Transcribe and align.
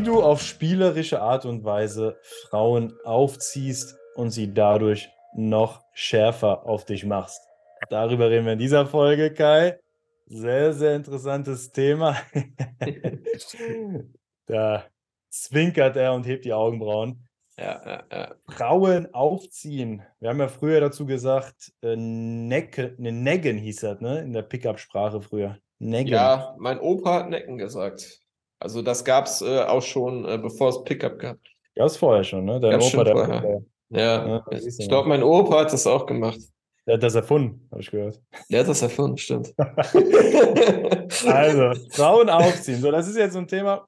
wie 0.00 0.04
du 0.04 0.22
auf 0.22 0.40
spielerische 0.40 1.20
Art 1.20 1.44
und 1.44 1.62
Weise 1.62 2.18
Frauen 2.48 2.94
aufziehst 3.04 3.98
und 4.14 4.30
sie 4.30 4.54
dadurch 4.54 5.10
noch 5.34 5.84
schärfer 5.92 6.64
auf 6.64 6.86
dich 6.86 7.04
machst. 7.04 7.42
Darüber 7.90 8.30
reden 8.30 8.46
wir 8.46 8.54
in 8.54 8.58
dieser 8.58 8.86
Folge, 8.86 9.34
Kai. 9.34 9.78
Sehr, 10.26 10.72
sehr 10.72 10.96
interessantes 10.96 11.70
Thema. 11.72 12.16
da 14.46 14.84
zwinkert 15.28 15.96
er 15.96 16.14
und 16.14 16.26
hebt 16.26 16.46
die 16.46 16.54
Augenbrauen. 16.54 17.28
Ja, 17.58 17.82
ja, 17.84 18.02
ja. 18.10 18.34
Frauen 18.48 19.12
aufziehen. 19.12 20.02
Wir 20.18 20.30
haben 20.30 20.40
ja 20.40 20.48
früher 20.48 20.80
dazu 20.80 21.04
gesagt, 21.04 21.74
äh, 21.82 21.94
Necke, 21.94 22.94
ne, 22.96 23.12
Neggen 23.12 23.58
hieß 23.58 23.80
das, 23.80 24.00
ne? 24.00 24.20
In 24.20 24.32
der 24.32 24.42
Pickup-Sprache 24.42 25.20
früher. 25.20 25.58
Neggen. 25.78 26.14
Ja, 26.14 26.56
mein 26.58 26.80
Opa 26.80 27.16
hat 27.16 27.28
Necken 27.28 27.58
gesagt. 27.58 28.22
Also 28.60 28.82
das 28.82 29.04
gab 29.04 29.26
es 29.26 29.40
äh, 29.42 29.60
auch 29.60 29.82
schon, 29.82 30.24
äh, 30.26 30.38
bevor 30.38 30.68
es 30.68 30.84
Pickup 30.84 31.18
gab. 31.18 31.38
Ja, 31.74 31.86
ist 31.86 31.96
vorher 31.96 32.22
schon, 32.24 32.44
ne? 32.44 32.60
Dein 32.60 32.74
Opa, 32.74 32.82
schon 32.82 33.04
der, 33.04 33.14
der, 33.14 33.62
Ja, 33.88 34.26
Ja, 34.28 34.46
ich 34.50 34.88
glaube, 34.88 35.08
mein 35.08 35.22
Opa 35.22 35.60
hat 35.60 35.72
das 35.72 35.86
auch 35.86 36.04
gemacht. 36.06 36.38
der 36.86 36.94
hat 36.94 37.02
das 37.02 37.14
erfunden, 37.14 37.66
habe 37.70 37.80
ich 37.80 37.90
gehört. 37.90 38.20
Der 38.50 38.60
hat 38.60 38.68
das 38.68 38.82
erfunden, 38.82 39.16
stimmt. 39.16 39.54
Also, 41.26 41.72
Frauen 41.90 42.28
aufziehen. 42.30 42.80
So, 42.80 42.90
das 42.90 43.08
ist 43.08 43.16
jetzt 43.16 43.32
so 43.32 43.38
ein 43.40 43.48
Thema 43.48 43.86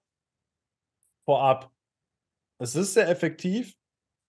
vorab. 1.25 1.71
Es 2.59 2.75
ist 2.75 2.95
sehr 2.95 3.09
effektiv. 3.09 3.75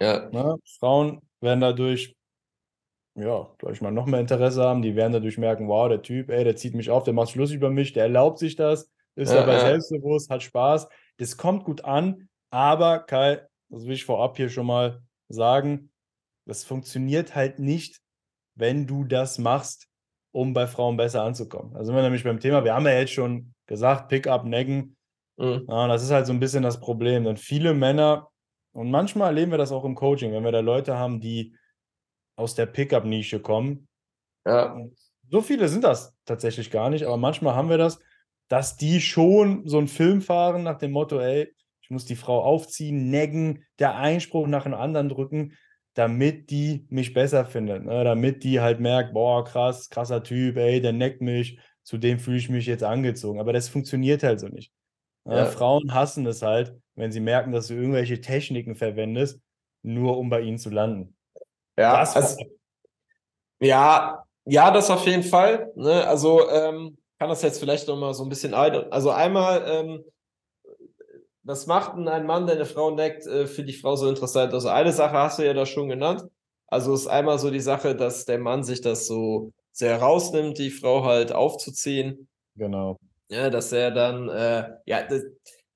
ja, 0.01 0.29
Ne? 0.29 0.55
Frauen 0.79 1.21
werden 1.41 1.61
dadurch, 1.61 2.15
ja, 3.15 3.49
glaube 3.57 3.73
ich 3.73 3.81
mal, 3.81 3.91
noch 3.91 4.05
mehr 4.05 4.19
Interesse 4.19 4.63
haben. 4.63 4.81
Die 4.81 4.95
werden 4.95 5.13
dadurch 5.13 5.37
merken, 5.37 5.67
wow, 5.67 5.87
der 5.89 6.01
Typ, 6.01 6.29
ey, 6.29 6.43
der 6.43 6.55
zieht 6.55 6.75
mich 6.75 6.89
auf, 6.89 7.03
der 7.03 7.13
macht 7.13 7.29
Schluss 7.31 7.51
über 7.51 7.69
mich, 7.69 7.93
der 7.93 8.03
erlaubt 8.03 8.39
sich 8.39 8.55
das, 8.55 8.91
ist 9.15 9.31
Ja, 9.31 9.41
dabei 9.41 9.53
ja. 9.53 9.59
selbstbewusst, 9.61 10.29
hat 10.29 10.43
Spaß. 10.43 10.87
Das 11.17 11.37
kommt 11.37 11.63
gut 11.63 11.83
an, 11.85 12.29
aber 12.49 12.99
Kai, 12.99 13.41
das 13.69 13.85
will 13.85 13.93
ich 13.93 14.05
vorab 14.05 14.37
hier 14.37 14.49
schon 14.49 14.65
mal 14.65 15.01
sagen, 15.29 15.91
das 16.45 16.63
funktioniert 16.63 17.35
halt 17.35 17.59
nicht, 17.59 18.01
wenn 18.55 18.85
du 18.85 19.03
das 19.03 19.37
machst, 19.39 19.87
um 20.31 20.53
bei 20.53 20.67
Frauen 20.67 20.97
besser 20.97 21.23
anzukommen. 21.23 21.73
Da 21.73 21.83
sind 21.83 21.95
wir 21.95 22.01
nämlich 22.01 22.23
beim 22.23 22.39
Thema, 22.39 22.63
wir 22.63 22.73
haben 22.73 22.85
ja 22.85 22.93
jetzt 22.93 23.13
schon 23.13 23.53
gesagt, 23.67 24.09
Pickup, 24.09 24.45
Neggen, 24.45 24.97
mhm. 25.37 25.65
ja, 25.67 25.87
das 25.87 26.03
ist 26.03 26.11
halt 26.11 26.25
so 26.25 26.33
ein 26.33 26.39
bisschen 26.39 26.63
das 26.63 26.79
Problem. 26.79 27.23
Denn 27.23 27.37
viele 27.37 27.73
Männer, 27.73 28.29
und 28.73 28.89
manchmal 28.89 29.29
erleben 29.29 29.51
wir 29.51 29.57
das 29.59 29.71
auch 29.71 29.85
im 29.85 29.95
Coaching, 29.95 30.31
wenn 30.33 30.43
wir 30.43 30.51
da 30.51 30.59
Leute 30.59 30.97
haben, 30.97 31.21
die 31.21 31.55
aus 32.35 32.55
der 32.55 32.65
Pickup-Nische 32.65 33.39
kommen. 33.39 33.87
ja, 34.45 34.75
So 35.29 35.41
viele 35.41 35.67
sind 35.67 35.83
das 35.83 36.15
tatsächlich 36.25 36.71
gar 36.71 36.89
nicht, 36.89 37.05
aber 37.05 37.17
manchmal 37.17 37.55
haben 37.55 37.69
wir 37.69 37.77
das, 37.77 37.99
dass 38.53 38.77
die 38.77 39.01
schon 39.01 39.67
so 39.67 39.79
einen 39.79 39.87
Film 39.87 40.21
fahren 40.21 40.61
nach 40.61 40.77
dem 40.77 40.91
Motto, 40.91 41.19
ey, 41.19 41.51
ich 41.81 41.89
muss 41.89 42.05
die 42.05 42.15
Frau 42.15 42.43
aufziehen, 42.43 43.09
neggen, 43.09 43.65
der 43.79 43.95
Einspruch 43.95 44.45
nach 44.45 44.65
dem 44.65 44.75
anderen 44.75 45.09
drücken, 45.09 45.57
damit 45.95 46.51
die 46.51 46.85
mich 46.91 47.15
besser 47.15 47.45
findet. 47.45 47.83
Ne? 47.83 48.03
Damit 48.03 48.43
die 48.43 48.61
halt 48.61 48.79
merkt, 48.79 49.15
boah, 49.15 49.43
krass, 49.43 49.89
krasser 49.89 50.21
Typ, 50.21 50.57
ey, 50.57 50.81
der 50.81 50.93
neckt 50.93 51.19
mich, 51.19 51.57
zu 51.81 51.97
dem 51.97 52.19
fühle 52.19 52.37
ich 52.37 52.47
mich 52.47 52.67
jetzt 52.67 52.83
angezogen. 52.83 53.39
Aber 53.39 53.53
das 53.53 53.69
funktioniert 53.69 54.21
halt 54.21 54.39
so 54.39 54.49
nicht. 54.49 54.71
Ja. 55.25 55.47
Frauen 55.47 55.91
hassen 55.91 56.27
es 56.27 56.43
halt, 56.43 56.75
wenn 56.93 57.11
sie 57.11 57.21
merken, 57.21 57.53
dass 57.53 57.69
du 57.69 57.73
irgendwelche 57.73 58.21
Techniken 58.21 58.75
verwendest, 58.75 59.41
nur 59.81 60.19
um 60.19 60.29
bei 60.29 60.41
ihnen 60.41 60.59
zu 60.59 60.69
landen. 60.69 61.15
ja, 61.75 61.97
Das 61.97 62.15
also, 62.15 62.45
ja, 63.59 64.23
ja, 64.45 64.69
das 64.69 64.91
auf 64.91 65.07
jeden 65.07 65.23
Fall. 65.23 65.71
Ne? 65.75 66.05
Also 66.05 66.47
ähm, 66.51 66.97
kann 67.23 67.29
das 67.29 67.41
jetzt 67.41 67.59
vielleicht 67.59 67.87
noch 67.87 67.95
mal 67.95 68.13
so 68.13 68.23
ein 68.23 68.27
bisschen 68.27 68.53
ein. 68.53 68.91
Also 68.91 69.09
einmal, 69.09 69.63
ähm, 69.65 70.03
was 71.43 71.67
macht 71.67 71.95
denn 71.95 72.09
ein 72.09 72.25
Mann, 72.25 72.47
der 72.47 72.55
eine 72.55 72.65
Frau 72.65 72.91
neckt, 72.91 73.25
äh, 73.25 73.47
für 73.47 73.63
die 73.63 73.71
Frau 73.71 73.95
so 73.95 74.09
interessant? 74.09 74.53
Also 74.53 74.67
eine 74.67 74.91
Sache 74.91 75.13
hast 75.13 75.39
du 75.39 75.45
ja 75.45 75.53
da 75.53 75.65
schon 75.65 75.87
genannt. 75.87 76.23
Also 76.67 76.93
ist 76.93 77.07
einmal 77.07 77.39
so 77.39 77.49
die 77.49 77.61
Sache, 77.61 77.95
dass 77.95 78.25
der 78.25 78.39
Mann 78.39 78.65
sich 78.65 78.81
das 78.81 79.07
so 79.07 79.53
sehr 79.71 80.01
rausnimmt, 80.01 80.57
die 80.57 80.69
Frau 80.69 81.05
halt 81.05 81.31
aufzuziehen. 81.31 82.27
Genau. 82.57 82.99
Ja, 83.29 83.49
dass 83.49 83.71
er 83.71 83.91
dann, 83.91 84.27
äh, 84.27 84.71
ja, 84.85 85.03
das, 85.03 85.21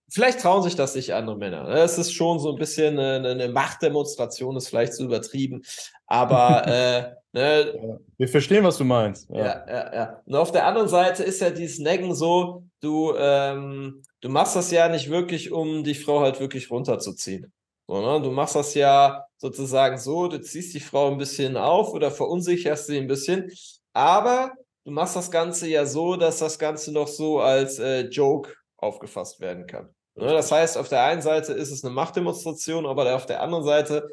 vielleicht 0.10 0.42
trauen 0.42 0.64
sich 0.64 0.76
das 0.76 0.96
nicht 0.96 1.14
andere 1.14 1.38
Männer. 1.38 1.64
Ne? 1.64 1.80
Es 1.80 1.98
ist 1.98 2.12
schon 2.12 2.40
so 2.40 2.52
ein 2.52 2.60
bisschen 2.60 3.00
eine, 3.00 3.30
eine 3.30 3.48
Machtdemonstration, 3.48 4.58
ist 4.58 4.68
vielleicht 4.68 4.96
zu 4.96 5.06
übertrieben. 5.06 5.64
Aber 6.08 6.68
äh, 6.68 7.16
ne, 7.34 7.74
Ja. 7.76 7.98
Wir 8.18 8.28
verstehen, 8.28 8.64
was 8.64 8.78
du 8.78 8.84
meinst. 8.84 9.30
Ja. 9.30 9.38
ja, 9.38 9.68
ja, 9.68 9.94
ja. 9.94 10.22
Und 10.26 10.36
auf 10.36 10.52
der 10.52 10.66
anderen 10.66 10.88
Seite 10.88 11.24
ist 11.24 11.42
ja 11.42 11.50
dieses 11.50 11.80
Neggen 11.80 12.14
so, 12.16 12.64
du, 12.82 13.14
ähm, 13.18 14.04
du 14.22 14.30
machst 14.30 14.56
das 14.56 14.72
ja 14.72 14.90
nicht 14.90 15.10
wirklich, 15.10 15.52
um 15.52 15.84
die 15.84 15.96
Frau 15.96 16.22
halt 16.22 16.40
wirklich 16.40 16.70
runterzuziehen. 16.72 17.52
So, 17.88 18.02
ne? 18.02 18.22
Du 18.22 18.32
machst 18.32 18.56
das 18.56 18.74
ja 18.74 19.26
sozusagen 19.38 19.98
so, 19.98 20.28
du 20.28 20.42
ziehst 20.42 20.74
die 20.74 20.80
Frau 20.80 21.10
ein 21.10 21.18
bisschen 21.18 21.56
auf 21.58 21.94
oder 21.94 22.12
verunsicherst 22.12 22.88
sie 22.88 22.98
ein 22.98 23.08
bisschen, 23.08 23.52
aber 23.94 24.52
du 24.84 24.92
machst 24.92 25.16
das 25.16 25.32
Ganze 25.32 25.68
ja 25.70 25.86
so, 25.86 26.16
dass 26.18 26.40
das 26.40 26.60
Ganze 26.60 26.92
noch 26.92 27.08
so 27.08 27.40
als 27.40 27.80
äh, 27.80 28.02
Joke 28.08 28.54
aufgefasst 28.78 29.40
werden 29.40 29.68
kann. 29.68 29.90
Ne? 30.16 30.28
Das 30.28 30.52
heißt, 30.52 30.78
auf 30.78 30.90
der 30.90 31.04
einen 31.04 31.22
Seite 31.22 31.54
ist 31.54 31.72
es 31.72 31.84
eine 31.84 31.94
Machtdemonstration, 31.94 32.86
aber 32.86 33.16
auf 33.16 33.26
der 33.26 33.42
anderen 33.42 33.64
Seite 33.64 34.08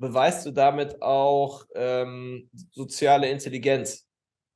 beweist 0.00 0.46
du 0.46 0.50
damit 0.50 1.00
auch 1.02 1.64
ähm, 1.74 2.48
soziale 2.72 3.28
Intelligenz. 3.30 4.06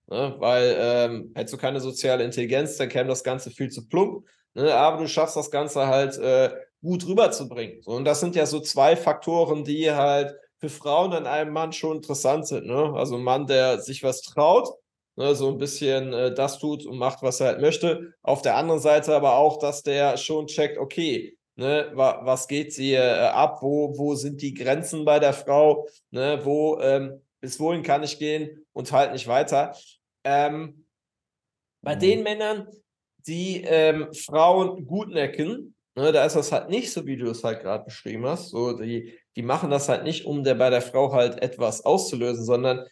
Ne? 0.09 0.35
Weil 0.39 0.77
ähm, 0.79 1.33
hättest 1.35 1.55
du 1.55 1.59
keine 1.59 1.81
soziale 1.81 2.25
Intelligenz, 2.25 2.77
dann 2.77 2.89
käme 2.89 3.11
das 3.11 3.23
Ganze 3.23 3.51
viel 3.51 3.71
zu 3.71 3.87
plump. 3.87 4.27
Ne? 4.55 4.75
Aber 4.75 4.99
du 4.99 5.07
schaffst 5.07 5.37
das 5.37 5.51
Ganze 5.51 5.87
halt 5.87 6.17
äh, 6.19 6.51
gut 6.83 7.07
rüberzubringen. 7.07 7.83
So, 7.83 7.93
und 7.93 8.05
das 8.05 8.21
sind 8.21 8.35
ja 8.35 8.47
so 8.47 8.59
zwei 8.61 8.97
Faktoren, 8.97 9.65
die 9.65 9.91
halt 9.91 10.35
für 10.59 10.71
Frauen 10.71 11.13
an 11.13 11.27
einem 11.27 11.53
Mann 11.53 11.73
schon 11.73 11.97
interessant 11.97 12.47
sind. 12.47 12.67
Ne? 12.67 12.95
Also 12.95 13.17
ein 13.17 13.23
Mann, 13.23 13.47
der 13.47 13.81
sich 13.81 14.03
was 14.03 14.23
traut, 14.23 14.71
ne? 15.17 15.35
so 15.35 15.49
ein 15.49 15.59
bisschen 15.59 16.15
äh, 16.15 16.35
das 16.35 16.59
tut 16.59 16.87
und 16.87 16.97
macht, 16.97 17.23
was 17.23 17.41
er 17.41 17.49
halt 17.49 17.61
möchte. 17.61 18.15
Auf 18.23 18.41
der 18.41 18.57
anderen 18.57 18.81
Seite 18.81 19.15
aber 19.15 19.37
auch, 19.37 19.59
dass 19.59 19.83
der 19.83 20.17
schon 20.17 20.47
checkt, 20.47 20.79
okay, 20.79 21.37
ne, 21.57 21.91
wa 21.95 22.21
was 22.25 22.49
geht 22.49 22.73
hier 22.73 23.03
äh, 23.03 23.27
ab, 23.29 23.63
wo, 23.63 23.97
wo 23.97 24.15
sind 24.15 24.43
die 24.43 24.55
Grenzen 24.55 25.05
bei 25.05 25.19
der 25.19 25.33
Frau, 25.33 25.87
ne, 26.11 26.41
wo, 26.45 26.79
ähm, 26.81 27.21
bis 27.41 27.61
wohin 27.61 27.83
kann 27.83 28.03
ich 28.03 28.19
gehen 28.19 28.65
und 28.73 28.91
halt 28.93 29.13
nicht 29.13 29.29
weiter. 29.29 29.77
Ähm, 30.25 30.87
bei 31.83 31.95
Mhm. 31.95 32.01
den 32.01 32.23
Männern, 32.23 32.69
die 33.27 33.63
ähm, 33.63 34.13
Frauen 34.15 34.87
gut 34.87 35.09
necken, 35.09 35.75
ne, 35.95 36.13
da 36.13 36.25
ist 36.25 36.37
das 36.37 36.53
halt 36.53 36.71
nicht 36.71 36.93
so, 36.93 37.07
wie 37.07 37.17
du 37.17 37.31
es 37.31 37.45
halt 37.45 37.61
gerade 37.61 37.85
beschrieben 37.85 38.27
hast. 38.27 38.51
So, 38.51 38.73
die, 38.79 39.19
die 39.37 39.43
machen 39.43 39.71
das 39.71 39.89
halt 39.89 40.05
nicht, 40.05 40.25
um 40.27 40.45
der, 40.45 40.55
bei 40.55 40.71
der 40.71 40.83
Frau 40.83 41.13
halt 41.13 41.43
etwas 41.43 41.85
auszulösen, 41.85 42.45
sondern 42.45 42.87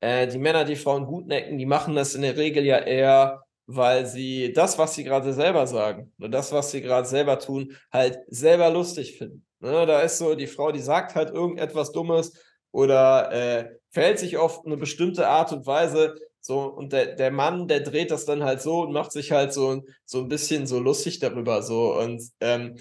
äh, 0.00 0.26
die 0.26 0.38
Männer, 0.38 0.64
die 0.64 0.76
Frauen 0.76 1.04
gut 1.06 1.26
necken, 1.26 1.58
die 1.58 1.66
machen 1.66 1.94
das 1.94 2.14
in 2.14 2.22
der 2.22 2.36
Regel 2.36 2.64
ja 2.64 2.78
eher, 2.78 3.42
weil 3.76 4.06
sie 4.06 4.52
das, 4.52 4.78
was 4.78 4.94
sie 4.94 5.04
gerade 5.04 5.32
selber 5.32 5.66
sagen, 5.66 6.12
oder 6.18 6.28
das, 6.28 6.52
was 6.52 6.70
sie 6.70 6.80
gerade 6.80 7.06
selber 7.06 7.38
tun, 7.38 7.76
halt 7.92 8.18
selber 8.28 8.70
lustig 8.70 9.16
finden. 9.16 9.46
Ne, 9.60 9.86
da 9.86 10.00
ist 10.00 10.18
so 10.18 10.34
die 10.34 10.46
Frau, 10.46 10.72
die 10.72 10.80
sagt 10.80 11.14
halt 11.14 11.30
irgendetwas 11.30 11.92
Dummes 11.92 12.32
oder 12.72 13.30
äh, 13.30 13.68
verhält 13.90 14.18
sich 14.18 14.36
auf 14.38 14.64
eine 14.64 14.76
bestimmte 14.76 15.28
Art 15.28 15.52
und 15.52 15.66
Weise. 15.66 16.14
So, 16.40 16.62
und 16.62 16.92
der, 16.92 17.14
der 17.14 17.30
Mann, 17.30 17.68
der 17.68 17.80
dreht 17.80 18.10
das 18.10 18.24
dann 18.24 18.42
halt 18.42 18.62
so 18.62 18.80
und 18.80 18.92
macht 18.92 19.12
sich 19.12 19.32
halt 19.32 19.52
so, 19.52 19.82
so 20.04 20.20
ein 20.20 20.28
bisschen 20.28 20.66
so 20.66 20.78
lustig 20.78 21.18
darüber. 21.18 21.62
So. 21.62 21.94
Und 21.98 22.22
ähm, 22.40 22.76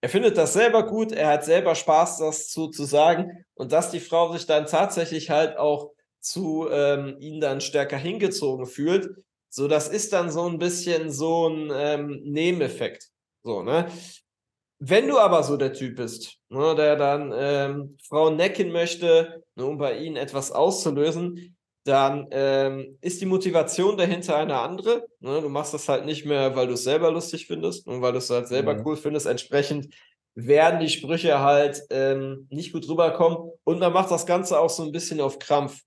er 0.00 0.08
findet 0.08 0.36
das 0.36 0.52
selber 0.52 0.86
gut, 0.86 1.12
er 1.12 1.28
hat 1.28 1.44
selber 1.44 1.74
Spaß, 1.74 2.18
das 2.18 2.48
zu, 2.48 2.68
zu 2.68 2.84
sagen. 2.84 3.44
Und 3.54 3.72
dass 3.72 3.90
die 3.90 4.00
Frau 4.00 4.32
sich 4.32 4.46
dann 4.46 4.66
tatsächlich 4.66 5.30
halt 5.30 5.56
auch 5.56 5.92
zu 6.18 6.68
ähm, 6.70 7.16
ihn 7.20 7.40
dann 7.40 7.60
stärker 7.60 7.96
hingezogen 7.96 8.66
fühlt, 8.66 9.08
so 9.54 9.68
das 9.68 9.88
ist 9.88 10.12
dann 10.12 10.32
so 10.32 10.48
ein 10.48 10.58
bisschen 10.58 11.12
so 11.12 11.48
ein 11.48 11.70
ähm, 11.72 12.20
Nebeneffekt. 12.24 13.08
So, 13.44 13.62
ne? 13.62 13.86
Wenn 14.80 15.06
du 15.06 15.16
aber 15.18 15.44
so 15.44 15.56
der 15.56 15.72
Typ 15.72 15.96
bist, 15.96 16.38
ne, 16.48 16.74
der 16.74 16.96
dann 16.96 17.32
ähm, 17.32 17.96
Frauen 18.08 18.34
necken 18.36 18.72
möchte, 18.72 19.44
ne, 19.54 19.64
um 19.64 19.78
bei 19.78 19.96
ihnen 19.96 20.16
etwas 20.16 20.50
auszulösen, 20.50 21.56
dann 21.84 22.26
ähm, 22.32 22.98
ist 23.00 23.20
die 23.20 23.26
Motivation 23.26 23.96
dahinter 23.96 24.36
eine 24.38 24.58
andere. 24.58 25.06
Ne? 25.20 25.40
Du 25.40 25.48
machst 25.48 25.72
das 25.72 25.88
halt 25.88 26.04
nicht 26.04 26.24
mehr, 26.24 26.56
weil 26.56 26.66
du 26.66 26.72
es 26.72 26.82
selber 26.82 27.12
lustig 27.12 27.46
findest 27.46 27.86
und 27.86 28.02
weil 28.02 28.12
du 28.12 28.18
es 28.18 28.30
halt 28.30 28.48
selber 28.48 28.74
Mhm. 28.74 28.84
cool 28.84 28.96
findest. 28.96 29.26
Entsprechend 29.26 29.94
werden 30.34 30.80
die 30.80 30.88
Sprüche 30.88 31.38
halt 31.38 31.80
ähm, 31.90 32.48
nicht 32.50 32.72
gut 32.72 32.88
rüberkommen 32.88 33.52
und 33.62 33.78
man 33.78 33.92
macht 33.92 34.10
das 34.10 34.26
Ganze 34.26 34.58
auch 34.58 34.70
so 34.70 34.82
ein 34.82 34.90
bisschen 34.90 35.20
auf 35.20 35.38
Krampf. 35.38 35.80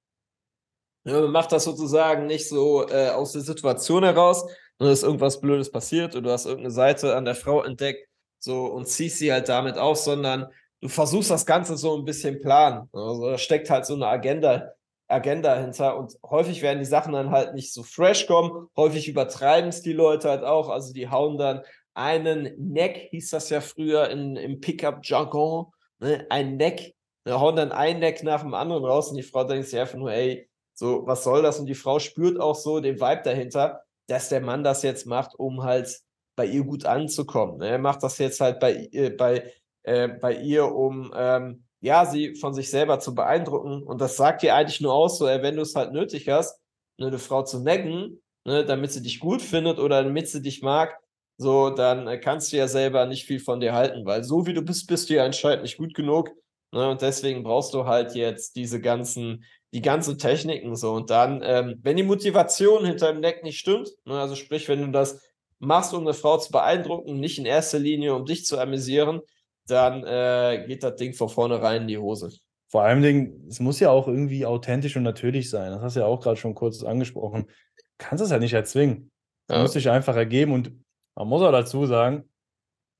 Ja, 1.07 1.21
man 1.21 1.31
macht 1.31 1.53
das 1.53 1.63
sozusagen 1.63 2.25
nicht 2.25 2.49
so 2.49 2.85
äh, 2.89 3.11
aus 3.11 3.31
der 3.31 3.41
Situation 3.41 4.03
heraus, 4.03 4.45
nur 4.77 4.89
dass 4.89 5.03
irgendwas 5.03 5.39
Blödes 5.39 5.71
passiert 5.71 6.13
oder 6.15 6.23
du 6.23 6.31
hast 6.31 6.45
irgendeine 6.45 6.71
Seite 6.71 7.15
an 7.15 7.23
der 7.23 7.35
Frau 7.35 7.63
entdeckt 7.63 8.09
so 8.39 8.65
und 8.65 8.89
ziehst 8.89 9.19
sie 9.19 9.31
halt 9.31 9.47
damit 9.47 9.77
auf, 9.77 9.97
sondern 9.97 10.47
du 10.81 10.89
versuchst 10.89 11.31
das 11.31 11.45
Ganze 11.45 11.77
so 11.77 11.95
ein 11.97 12.03
bisschen 12.03 12.41
planen. 12.41 12.89
Also 12.91 13.31
da 13.31 13.37
steckt 13.37 13.69
halt 13.69 13.85
so 13.85 13.93
eine 13.93 14.07
Agenda, 14.07 14.73
Agenda 15.07 15.55
hinter 15.55 15.97
und 15.97 16.13
häufig 16.29 16.61
werden 16.61 16.79
die 16.79 16.85
Sachen 16.85 17.13
dann 17.13 17.31
halt 17.31 17.53
nicht 17.53 17.73
so 17.73 17.83
fresh 17.83 18.27
kommen, 18.27 18.67
häufig 18.75 19.07
übertreiben 19.07 19.69
es 19.69 19.81
die 19.81 19.93
Leute 19.93 20.29
halt 20.29 20.43
auch, 20.43 20.67
also 20.67 20.91
die 20.91 21.09
hauen 21.09 21.37
dann 21.37 21.61
einen 21.93 22.53
Neck, 22.57 23.07
hieß 23.11 23.29
das 23.29 23.49
ja 23.49 23.61
früher 23.61 24.09
in, 24.09 24.35
im 24.35 24.59
Pickup-Jargon, 24.59 25.67
ne? 25.99 26.27
ein 26.29 26.57
Neck, 26.57 26.95
da 27.23 27.39
hauen 27.39 27.55
dann 27.55 27.71
ein 27.71 27.99
Neck 27.99 28.23
nach 28.23 28.41
dem 28.41 28.53
anderen 28.53 28.83
raus 28.83 29.09
und 29.09 29.15
die 29.15 29.23
Frau 29.23 29.45
denkt 29.45 29.67
sich 29.67 29.79
einfach 29.79 29.97
nur, 29.97 30.11
ey, 30.11 30.49
so, 30.79 31.07
was 31.07 31.23
soll 31.23 31.41
das? 31.41 31.59
Und 31.59 31.65
die 31.65 31.75
Frau 31.75 31.97
spürt 31.97 32.39
auch 32.39 32.55
so 32.55 32.79
den 32.79 32.99
Vibe 32.99 33.21
dahinter, 33.23 33.81
dass 34.07 34.29
der 34.29 34.41
Mann 34.41 34.63
das 34.63 34.83
jetzt 34.83 35.07
macht, 35.07 35.33
um 35.37 35.63
halt 35.63 35.99
bei 36.35 36.45
ihr 36.45 36.63
gut 36.63 36.85
anzukommen. 36.85 37.57
Ne? 37.57 37.69
Er 37.69 37.79
macht 37.79 38.03
das 38.03 38.19
jetzt 38.19 38.39
halt 38.39 38.59
bei, 38.59 38.87
äh, 38.91 39.09
bei, 39.09 39.51
äh, 39.83 40.07
bei 40.07 40.35
ihr, 40.35 40.65
um 40.65 41.11
ähm, 41.15 41.63
ja, 41.81 42.05
sie 42.05 42.35
von 42.35 42.53
sich 42.53 42.69
selber 42.69 42.99
zu 42.99 43.15
beeindrucken. 43.15 43.83
Und 43.83 44.01
das 44.01 44.17
sagt 44.17 44.43
ihr 44.43 44.55
eigentlich 44.55 44.79
nur 44.79 44.93
aus, 44.93 45.17
so, 45.17 45.27
ey, 45.27 45.41
wenn 45.41 45.55
du 45.55 45.63
es 45.63 45.75
halt 45.75 45.93
nötig 45.93 46.29
hast, 46.29 46.61
ne, 46.97 47.07
eine 47.07 47.19
Frau 47.19 47.43
zu 47.43 47.59
necken, 47.59 48.21
ne, 48.45 48.63
damit 48.63 48.91
sie 48.91 49.01
dich 49.01 49.19
gut 49.19 49.41
findet 49.41 49.79
oder 49.79 50.03
damit 50.03 50.29
sie 50.29 50.43
dich 50.43 50.61
mag, 50.61 50.95
so, 51.37 51.71
dann 51.71 52.07
äh, 52.07 52.19
kannst 52.19 52.51
du 52.53 52.57
ja 52.57 52.67
selber 52.67 53.07
nicht 53.07 53.25
viel 53.25 53.39
von 53.39 53.59
dir 53.59 53.73
halten, 53.73 54.05
weil 54.05 54.23
so 54.23 54.45
wie 54.45 54.53
du 54.53 54.61
bist, 54.61 54.87
bist 54.87 55.09
du 55.09 55.15
ja 55.15 55.25
anscheinend 55.25 55.63
nicht 55.63 55.77
gut 55.77 55.95
genug. 55.95 56.29
Ne, 56.73 56.89
und 56.89 57.01
deswegen 57.01 57.43
brauchst 57.43 57.73
du 57.73 57.85
halt 57.85 58.13
jetzt 58.13 58.55
diese 58.55 58.81
ganzen, 58.81 59.43
die 59.73 59.81
ganzen 59.81 60.17
Techniken 60.17 60.75
so. 60.75 60.93
Und 60.93 61.09
dann, 61.09 61.41
ähm, 61.43 61.79
wenn 61.83 61.97
die 61.97 62.03
Motivation 62.03 62.85
hinter 62.85 63.11
dem 63.11 63.19
Neck 63.19 63.43
nicht 63.43 63.59
stimmt, 63.59 63.89
ne, 64.05 64.19
also 64.19 64.35
sprich, 64.35 64.67
wenn 64.69 64.81
du 64.81 64.91
das 64.91 65.21
machst, 65.59 65.93
um 65.93 66.01
eine 66.01 66.13
Frau 66.13 66.37
zu 66.37 66.51
beeindrucken, 66.51 67.19
nicht 67.19 67.37
in 67.39 67.45
erster 67.45 67.79
Linie, 67.79 68.15
um 68.15 68.25
dich 68.25 68.45
zu 68.45 68.59
amüsieren, 68.59 69.21
dann 69.67 70.03
äh, 70.03 70.65
geht 70.67 70.83
das 70.83 70.95
Ding 70.95 71.13
von 71.13 71.29
vornherein 71.29 71.83
in 71.83 71.87
die 71.87 71.97
Hose. 71.97 72.31
Vor 72.69 72.83
allem, 72.83 73.45
es 73.47 73.59
muss 73.59 73.79
ja 73.79 73.89
auch 73.89 74.07
irgendwie 74.07 74.45
authentisch 74.45 74.95
und 74.95 75.03
natürlich 75.03 75.49
sein. 75.49 75.71
Das 75.71 75.81
hast 75.81 75.95
du 75.95 76.01
ja 76.01 76.05
auch 76.05 76.19
gerade 76.19 76.37
schon 76.37 76.53
kurz 76.53 76.83
angesprochen. 76.83 77.47
Du 77.47 77.83
kannst 77.97 78.23
es 78.23 78.31
ja 78.31 78.39
nicht 78.39 78.53
erzwingen. 78.53 79.11
Ja. 79.49 79.61
muss 79.61 79.73
sich 79.73 79.89
einfach 79.89 80.15
ergeben 80.15 80.51
und 80.51 80.73
man 81.15 81.27
muss 81.27 81.41
auch 81.41 81.51
dazu 81.51 81.85
sagen, 81.85 82.29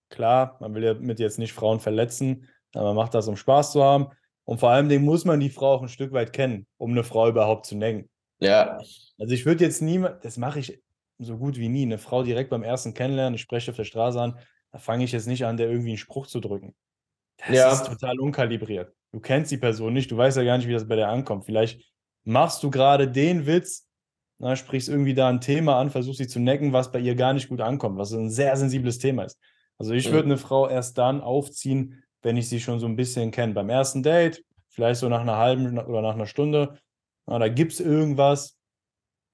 klar, 0.10 0.58
man 0.62 0.74
will 0.74 0.84
ja 0.84 0.94
mit 0.94 1.20
jetzt 1.20 1.40
nicht 1.40 1.52
Frauen 1.52 1.80
verletzen, 1.80 2.48
man 2.74 2.96
macht 2.96 3.14
das, 3.14 3.28
um 3.28 3.36
Spaß 3.36 3.74
zu 3.74 3.84
haben. 3.84 4.08
Und 4.48 4.60
vor 4.60 4.70
allem 4.70 5.04
muss 5.04 5.26
man 5.26 5.42
die 5.42 5.50
Frau 5.50 5.74
auch 5.74 5.82
ein 5.82 5.90
Stück 5.90 6.14
weit 6.14 6.32
kennen, 6.32 6.68
um 6.78 6.92
eine 6.92 7.04
Frau 7.04 7.28
überhaupt 7.28 7.66
zu 7.66 7.76
necken. 7.76 8.10
Ja. 8.40 8.78
Also 9.20 9.34
ich 9.34 9.46
würde 9.46 9.66
jetzt 9.66 9.82
niemand, 9.82 10.24
das 10.24 10.38
mache 10.38 10.60
ich 10.60 10.82
so 11.20 11.38
gut 11.38 11.58
wie 11.58 11.68
nie, 11.68 11.82
eine 11.82 11.98
Frau 11.98 12.24
direkt 12.24 12.50
beim 12.50 12.64
ersten 12.64 12.94
Kennenlernen, 12.94 13.36
ich 13.36 13.42
spreche 13.42 13.72
auf 13.72 13.78
der 13.78 13.84
Straße 13.84 14.22
an, 14.22 14.40
da 14.72 14.80
fange 14.80 15.04
ich 15.04 15.12
jetzt 15.12 15.28
nicht 15.28 15.46
an, 15.46 15.58
der 15.58 15.70
irgendwie 15.70 15.90
einen 15.90 15.98
Spruch 15.98 16.28
zu 16.28 16.40
drücken. 16.40 16.76
Das 17.46 17.58
ja. 17.58 17.72
ist 17.74 17.88
total 17.88 18.20
unkalibriert. 18.20 18.94
Du 19.12 19.20
kennst 19.20 19.52
die 19.52 19.58
Person 19.58 19.94
nicht, 19.94 20.12
du 20.12 20.18
weißt 20.18 20.38
ja 20.38 20.44
gar 20.44 20.58
nicht, 20.58 20.68
wie 20.70 20.74
das 20.74 20.88
bei 20.88 20.96
der 20.96 21.10
ankommt. 21.10 21.44
Vielleicht 21.46 21.84
machst 22.24 22.64
du 22.64 22.70
gerade 22.70 23.10
den 23.10 23.48
Witz, 23.48 23.86
na, 24.40 24.56
sprichst 24.56 24.88
irgendwie 24.88 25.14
da 25.14 25.28
ein 25.28 25.42
Thema 25.42 25.78
an, 25.78 25.90
versuchst 25.90 26.20
sie 26.20 26.28
zu 26.28 26.40
necken, 26.40 26.72
was 26.72 26.94
bei 26.94 27.00
ihr 27.00 27.16
gar 27.16 27.34
nicht 27.34 27.50
gut 27.50 27.60
ankommt, 27.60 27.98
was 27.98 28.14
ein 28.14 28.30
sehr 28.30 28.56
sensibles 28.56 28.98
Thema 28.98 29.24
ist. 29.24 29.38
Also 29.78 29.92
ich 29.94 30.10
würde 30.10 30.26
eine 30.26 30.38
Frau 30.38 30.70
erst 30.70 30.98
dann 30.98 31.20
aufziehen, 31.20 32.02
wenn 32.22 32.38
ich 32.38 32.50
sie 32.50 32.60
schon 32.60 32.80
so 32.80 32.88
ein 32.88 32.96
bisschen 32.96 33.32
kenne. 33.32 33.54
Beim 33.54 33.70
ersten 33.70 34.04
Date, 34.04 34.44
vielleicht 34.70 35.00
so 35.00 35.10
nach 35.10 35.22
einer 35.22 35.38
halben 35.38 35.78
oder 35.78 36.02
nach 36.02 36.16
einer 36.16 36.26
Stunde, 36.26 36.78
na, 37.26 37.40
da 37.40 37.48
gibt 37.48 37.74
es 37.74 37.80
irgendwas, 37.80 38.58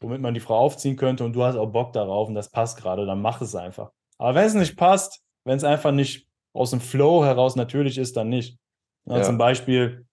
womit 0.02 0.22
man 0.22 0.34
die 0.34 0.40
Frau 0.40 0.58
aufziehen 0.58 0.96
könnte 0.96 1.24
und 1.24 1.34
du 1.34 1.44
hast 1.44 1.56
auch 1.56 1.72
Bock 1.72 1.94
darauf 1.94 2.28
und 2.28 2.36
das 2.36 2.50
passt 2.50 2.78
gerade, 2.78 3.06
dann 3.06 3.22
mach 3.22 3.42
es 3.42 3.56
einfach. 3.56 3.92
Aber 4.18 4.36
wenn 4.36 4.46
es 4.46 4.54
nicht 4.54 4.78
passt, 4.78 5.22
wenn 5.46 5.58
es 5.58 5.64
einfach 5.64 5.92
nicht 5.92 6.28
aus 6.54 6.72
dem 6.72 6.82
Flow 6.82 7.24
heraus 7.26 7.56
natürlich 7.56 7.98
ist, 7.98 8.16
dann 8.16 8.30
nicht. 8.30 8.58
Ja, 9.06 9.18
ja. 9.18 9.24
Zum 9.24 9.38
Beispiel, 9.38 10.06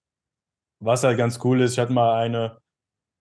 was 0.80 1.04
halt 1.04 1.18
ganz 1.18 1.38
cool 1.44 1.60
ist, 1.60 1.72
ich 1.72 1.78
hatte 1.78 1.92
mal 1.92 2.14
eine 2.14 2.58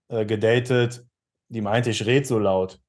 äh, 0.08 0.24
gedatet, 0.24 1.04
die 1.48 1.60
meinte, 1.60 1.90
ich 1.90 2.04
rede 2.06 2.26
so 2.26 2.38
laut. 2.38 2.80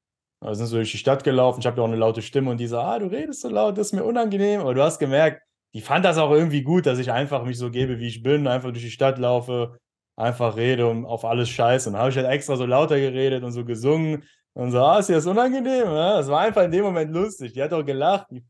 Wir 0.42 0.56
sind 0.56 0.68
so 0.68 0.78
durch 0.78 0.92
die 0.92 0.98
Stadt 0.98 1.24
gelaufen, 1.24 1.60
ich 1.60 1.68
habe 1.68 1.78
ja 1.78 1.84
auch 1.84 1.88
eine 1.88 1.98
laute 1.98 2.22
Stimme 2.22 2.50
und 2.50 2.58
die 2.58 2.68
so, 2.68 2.80
ah, 2.80 2.98
du 2.98 3.06
redest 3.06 3.42
so 3.42 3.50
laut, 3.50 3.78
das 3.78 3.88
ist 3.88 3.94
mir 3.94 4.04
unangenehm. 4.04 4.62
Aber 4.62 4.74
du 4.74 4.82
hast 4.82 4.98
gemerkt, 4.98 5.44
die 5.74 5.82
fand 5.82 6.04
das 6.06 6.18
auch 6.18 6.32
irgendwie 6.32 6.64
gut, 6.64 6.86
dass 6.86 7.00
ich 7.00 7.12
einfach 7.12 7.44
mich 7.44 7.58
so 7.58 7.72
gebe, 7.72 8.00
wie 8.00 8.08
ich 8.08 8.24
bin, 8.24 8.48
einfach 8.48 8.72
durch 8.72 8.84
die 8.84 8.92
Stadt 8.92 9.18
laufe, 9.18 9.78
einfach 10.16 10.58
rede 10.58 10.88
und 10.88 11.06
auf 11.06 11.24
alles 11.26 11.50
scheiße. 11.50 11.90
Und 11.90 11.98
habe 11.98 12.10
ich 12.10 12.18
halt 12.18 12.28
extra 12.28 12.56
so 12.56 12.66
lauter 12.66 13.00
geredet 13.00 13.44
und 13.44 13.52
so 13.52 13.64
gesungen 13.64 14.24
und 14.54 14.72
so, 14.72 14.80
ah, 14.80 15.00
ist 15.00 15.10
dir 15.10 15.16
das 15.16 15.26
unangenehm? 15.26 15.86
Ja, 15.86 16.18
das 16.18 16.28
war 16.28 16.42
einfach 16.42 16.64
in 16.64 16.72
dem 16.72 16.84
Moment 16.84 17.12
lustig. 17.12 17.54
Die 17.54 17.62
hat 17.62 17.74
auch 17.74 17.86
gelacht, 17.86 18.28
die, 18.32 18.44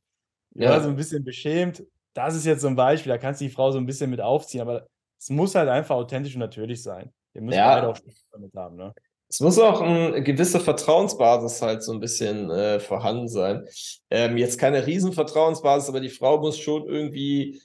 die 0.52 0.64
ja. 0.64 0.72
war 0.72 0.82
so 0.82 0.90
ein 0.90 0.96
bisschen 0.96 1.24
beschämt. 1.24 1.84
Das 2.14 2.36
ist 2.36 2.46
jetzt 2.46 2.62
so 2.62 2.68
ein 2.68 2.76
Beispiel, 2.76 3.12
da 3.12 3.18
kannst 3.18 3.40
du 3.40 3.46
die 3.46 3.52
Frau 3.52 3.72
so 3.72 3.78
ein 3.78 3.86
bisschen 3.86 4.10
mit 4.10 4.20
aufziehen, 4.20 4.62
aber 4.62 4.88
es 5.20 5.30
muss 5.30 5.56
halt 5.56 5.70
einfach 5.70 5.96
authentisch 5.96 6.34
und 6.34 6.40
natürlich 6.40 6.82
sein. 6.82 7.14
Wir 7.34 7.42
müssen 7.42 7.60
ja. 7.60 7.76
beide 7.76 7.88
auch 7.88 7.96
Spaß 7.96 8.26
damit 8.32 8.54
haben, 8.56 8.76
ne? 8.76 8.94
Es 9.32 9.40
muss 9.40 9.58
auch 9.58 9.80
eine 9.80 10.22
gewisse 10.22 10.60
Vertrauensbasis 10.60 11.62
halt 11.62 11.84
so 11.84 11.94
ein 11.94 12.02
bisschen 12.02 12.52
äh, 12.52 12.82
vorhanden 12.82 13.30
sein. 13.30 13.66
Ähm, 14.10 14.38
jetzt 14.38 14.60
keine 14.60 14.86
Riesenvertrauensbasis, 14.86 15.88
aber 15.88 16.02
die 16.02 16.10
Frau 16.10 16.42
muss 16.42 16.60
schon 16.60 16.86
irgendwie 16.86 17.62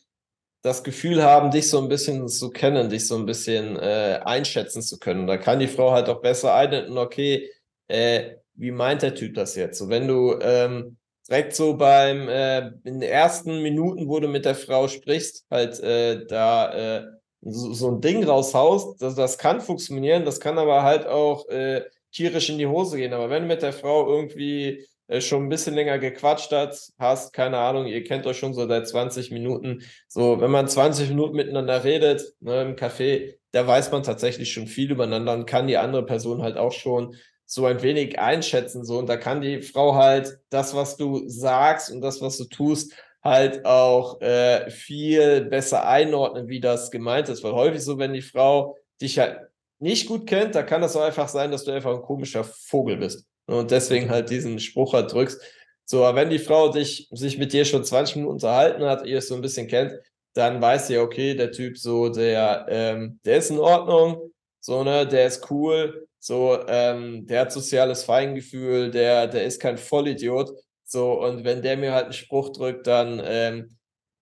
das 0.62 0.84
Gefühl 0.84 1.24
haben, 1.24 1.50
dich 1.50 1.68
so 1.68 1.80
ein 1.80 1.88
bisschen 1.88 2.28
zu 2.28 2.50
kennen, 2.50 2.88
dich 2.88 3.08
so 3.08 3.16
ein 3.16 3.26
bisschen 3.26 3.74
äh, 3.76 4.20
einschätzen 4.24 4.80
zu 4.80 5.00
können. 5.00 5.26
Da 5.26 5.38
kann 5.38 5.58
die 5.58 5.66
Frau 5.66 5.90
halt 5.90 6.08
auch 6.08 6.20
besser 6.20 6.54
einhalten, 6.54 6.96
okay, 6.98 7.50
äh, 7.88 8.36
wie 8.54 8.70
meint 8.70 9.02
der 9.02 9.16
Typ 9.16 9.34
das 9.34 9.56
jetzt? 9.56 9.80
So, 9.80 9.88
wenn 9.88 10.06
du 10.06 10.38
ähm, 10.40 10.96
direkt 11.28 11.56
so 11.56 11.76
beim 11.76 12.28
äh, 12.28 12.68
in 12.84 13.00
den 13.00 13.02
ersten 13.02 13.60
Minuten, 13.64 14.08
wo 14.08 14.20
du 14.20 14.28
mit 14.28 14.44
der 14.44 14.54
Frau 14.54 14.86
sprichst, 14.86 15.46
halt 15.50 15.80
äh, 15.80 16.24
da 16.26 16.98
äh, 16.98 17.06
so, 17.42 17.72
so 17.72 17.90
ein 17.90 18.00
Ding 18.00 18.24
raushaust, 18.24 19.00
das, 19.00 19.14
das 19.14 19.38
kann 19.38 19.60
funktionieren, 19.60 20.24
das 20.24 20.40
kann 20.40 20.58
aber 20.58 20.82
halt 20.82 21.06
auch 21.06 21.48
äh, 21.48 21.82
tierisch 22.12 22.50
in 22.50 22.58
die 22.58 22.66
Hose 22.66 22.96
gehen. 22.96 23.12
Aber 23.12 23.30
wenn 23.30 23.42
du 23.42 23.48
mit 23.48 23.62
der 23.62 23.72
Frau 23.72 24.08
irgendwie 24.08 24.84
äh, 25.08 25.20
schon 25.20 25.44
ein 25.44 25.48
bisschen 25.48 25.74
länger 25.74 25.98
gequatscht 25.98 26.50
hat, 26.52 26.78
hast, 26.98 27.32
keine 27.32 27.58
Ahnung, 27.58 27.86
ihr 27.86 28.02
kennt 28.04 28.26
euch 28.26 28.38
schon 28.38 28.54
so 28.54 28.66
seit 28.66 28.88
20 28.88 29.30
Minuten. 29.30 29.82
So, 30.08 30.40
wenn 30.40 30.50
man 30.50 30.68
20 30.68 31.10
Minuten 31.10 31.36
miteinander 31.36 31.84
redet, 31.84 32.34
ne, 32.40 32.62
im 32.62 32.76
Café, 32.76 33.34
da 33.52 33.66
weiß 33.66 33.92
man 33.92 34.02
tatsächlich 34.02 34.52
schon 34.52 34.66
viel 34.66 34.90
übereinander 34.90 35.32
und 35.34 35.46
kann 35.46 35.66
die 35.66 35.76
andere 35.76 36.04
Person 36.04 36.42
halt 36.42 36.56
auch 36.56 36.72
schon 36.72 37.14
so 37.44 37.64
ein 37.66 37.82
wenig 37.82 38.18
einschätzen. 38.18 38.84
So, 38.84 38.98
und 38.98 39.08
da 39.08 39.16
kann 39.16 39.40
die 39.40 39.62
Frau 39.62 39.94
halt 39.94 40.38
das, 40.50 40.74
was 40.74 40.96
du 40.96 41.28
sagst 41.28 41.92
und 41.92 42.00
das, 42.00 42.20
was 42.20 42.38
du 42.38 42.44
tust, 42.44 42.92
halt 43.26 43.64
auch 43.64 44.20
äh, 44.20 44.70
viel 44.70 45.43
besser 45.44 45.87
einordnen, 45.87 46.49
wie 46.49 46.61
das 46.61 46.90
gemeint 46.90 47.28
ist. 47.28 47.43
Weil 47.44 47.52
häufig 47.52 47.82
so, 47.82 47.99
wenn 47.99 48.12
die 48.12 48.23
Frau 48.23 48.76
dich 49.00 49.19
halt 49.19 49.40
nicht 49.78 50.08
gut 50.08 50.26
kennt, 50.26 50.55
da 50.55 50.62
kann 50.62 50.81
das 50.81 50.96
auch 50.96 51.02
einfach 51.02 51.28
sein, 51.28 51.50
dass 51.50 51.64
du 51.64 51.73
einfach 51.73 51.94
ein 51.94 52.02
komischer 52.02 52.44
Vogel 52.44 52.96
bist. 52.96 53.26
Und 53.46 53.70
deswegen 53.70 54.11
halt 54.11 54.31
diesen 54.31 54.58
Spruch 54.58 54.94
halt 54.94 55.12
drückst. 55.12 55.40
So, 55.85 56.04
aber 56.04 56.21
wenn 56.21 56.30
die 56.30 56.38
Frau 56.38 56.71
dich, 56.71 57.09
sich 57.12 57.38
mit 57.38 57.52
dir 57.52 57.64
schon 57.64 57.85
20 57.85 58.16
Minuten 58.16 58.35
unterhalten 58.35 58.85
hat, 58.85 59.06
ihr 59.06 59.18
es 59.18 59.28
so 59.28 59.37
ein 59.37 59.40
bisschen 59.40 59.68
kennt, 59.68 59.92
dann 60.35 60.61
weiß 60.61 60.88
sie, 60.88 60.99
okay, 60.99 61.35
der 61.35 61.52
Typ 61.52 61.78
so, 61.78 62.09
der, 62.09 62.66
ähm, 62.68 63.21
der 63.25 63.38
ist 63.38 63.50
in 63.50 63.59
Ordnung, 63.59 64.33
so, 64.61 64.83
ne, 64.83 65.06
der 65.06 65.26
ist 65.26 65.50
cool, 65.50 66.09
so, 66.18 66.59
ähm, 66.66 67.25
der 67.26 67.42
hat 67.42 67.52
soziales 67.52 68.02
Feingefühl, 68.02 68.90
der, 68.90 69.28
der 69.28 69.45
ist 69.45 69.61
kein 69.61 69.78
Vollidiot. 69.78 70.50
So, 70.88 71.21
und 71.21 71.45
wenn 71.45 71.62
der 71.62 71.76
mir 71.76 71.93
halt 71.93 72.05
einen 72.05 72.12
Spruch 72.12 72.50
drückt, 72.50 72.87
dann 72.87 73.21
ähm, 73.25 73.76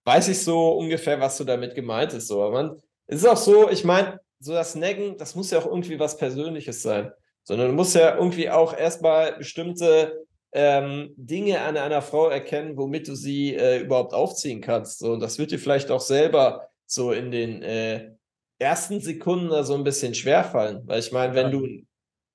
weiß 0.04 0.28
ich 0.28 0.42
so 0.42 0.73
ungefähr, 0.73 1.21
was 1.21 1.37
du 1.37 1.44
damit 1.44 1.75
gemeint 1.75 2.14
ist. 2.14 2.26
So, 2.26 2.42
aber 2.42 2.62
man, 2.62 2.83
es 3.06 3.18
ist 3.18 3.28
auch 3.28 3.37
so, 3.37 3.71
ich 3.71 3.85
meine, 3.85 4.18
so 4.40 4.52
das 4.52 4.75
Necken, 4.75 5.18
das 5.18 5.35
muss 5.35 5.50
ja 5.50 5.59
auch 5.59 5.66
irgendwie 5.66 5.99
was 5.99 6.16
Persönliches 6.16 6.83
sein. 6.83 7.12
Sondern 7.42 7.68
du 7.68 7.75
musst 7.75 7.94
ja 7.94 8.16
irgendwie 8.16 8.49
auch 8.49 8.76
erstmal 8.76 9.37
bestimmte 9.37 10.25
ähm, 10.52 11.12
Dinge 11.16 11.61
an 11.61 11.76
einer 11.76 12.00
Frau 12.00 12.28
erkennen, 12.28 12.78
womit 12.78 13.09
du 13.09 13.14
sie 13.14 13.54
äh, 13.54 13.80
überhaupt 13.80 14.14
aufziehen 14.14 14.62
kannst. 14.62 15.00
So, 15.00 15.12
und 15.12 15.21
das 15.21 15.38
wird 15.38 15.50
dir 15.50 15.59
vielleicht 15.59 15.90
auch 15.90 16.00
selber 16.00 16.68
so 16.87 17.12
in 17.12 17.30
den 17.30 17.62
äh, 17.62 18.12
ersten 18.59 19.00
Sekunden 19.00 19.50
da 19.50 19.64
so 19.64 19.75
ein 19.75 19.85
bisschen 19.85 20.14
schwerfallen. 20.14 20.83
Weil 20.87 21.00
ich 21.00 21.12
meine, 21.12 21.35
wenn 21.35 21.50
du, 21.50 21.66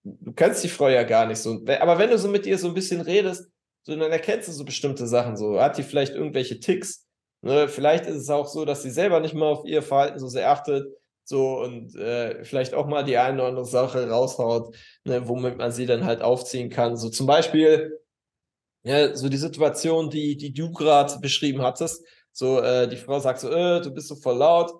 du 0.03 0.33
kennst 0.33 0.63
die 0.63 0.69
Frau 0.69 0.89
ja 0.89 1.01
gar 1.03 1.25
nicht 1.25 1.39
so, 1.39 1.61
aber 1.79 1.97
wenn 1.97 2.11
du 2.11 2.17
so 2.19 2.27
mit 2.27 2.45
ihr 2.45 2.59
so 2.59 2.67
ein 2.67 2.73
bisschen 2.75 3.01
redest, 3.01 3.49
so, 3.83 3.95
dann 3.95 4.11
erkennst 4.11 4.47
du 4.47 4.51
so 4.51 4.65
bestimmte 4.65 5.07
Sachen. 5.07 5.37
So, 5.37 5.59
hat 5.59 5.77
die 5.77 5.83
vielleicht 5.83 6.13
irgendwelche 6.13 6.59
Ticks? 6.59 7.07
Ne? 7.41 7.67
Vielleicht 7.67 8.05
ist 8.05 8.17
es 8.17 8.29
auch 8.29 8.47
so, 8.47 8.65
dass 8.65 8.83
sie 8.83 8.91
selber 8.91 9.19
nicht 9.19 9.33
mal 9.33 9.47
auf 9.47 9.65
ihr 9.65 9.81
Verhalten 9.81 10.19
so 10.19 10.27
sehr 10.27 10.49
achtet. 10.51 10.87
So 11.23 11.59
und 11.59 11.95
äh, 11.95 12.43
vielleicht 12.43 12.73
auch 12.73 12.87
mal 12.87 13.03
die 13.03 13.17
eine 13.17 13.37
oder 13.37 13.49
andere 13.49 13.65
Sache 13.65 14.09
raushaut, 14.09 14.75
ne, 15.03 15.27
womit 15.27 15.57
man 15.57 15.71
sie 15.71 15.85
dann 15.85 16.03
halt 16.03 16.21
aufziehen 16.21 16.69
kann. 16.69 16.97
So 16.97 17.09
zum 17.09 17.27
Beispiel, 17.27 17.99
ja, 18.83 19.15
so 19.15 19.29
die 19.29 19.37
Situation, 19.37 20.09
die, 20.09 20.37
die 20.37 20.53
du 20.53 20.71
gerade 20.71 21.19
beschrieben 21.19 21.61
hattest. 21.61 22.03
So, 22.31 22.59
äh, 22.61 22.87
die 22.87 22.97
Frau 22.97 23.19
sagt 23.19 23.41
so, 23.41 23.51
äh, 23.51 23.81
du 23.81 23.91
bist 23.91 24.07
so 24.07 24.15
voll 24.15 24.37
laut 24.37 24.71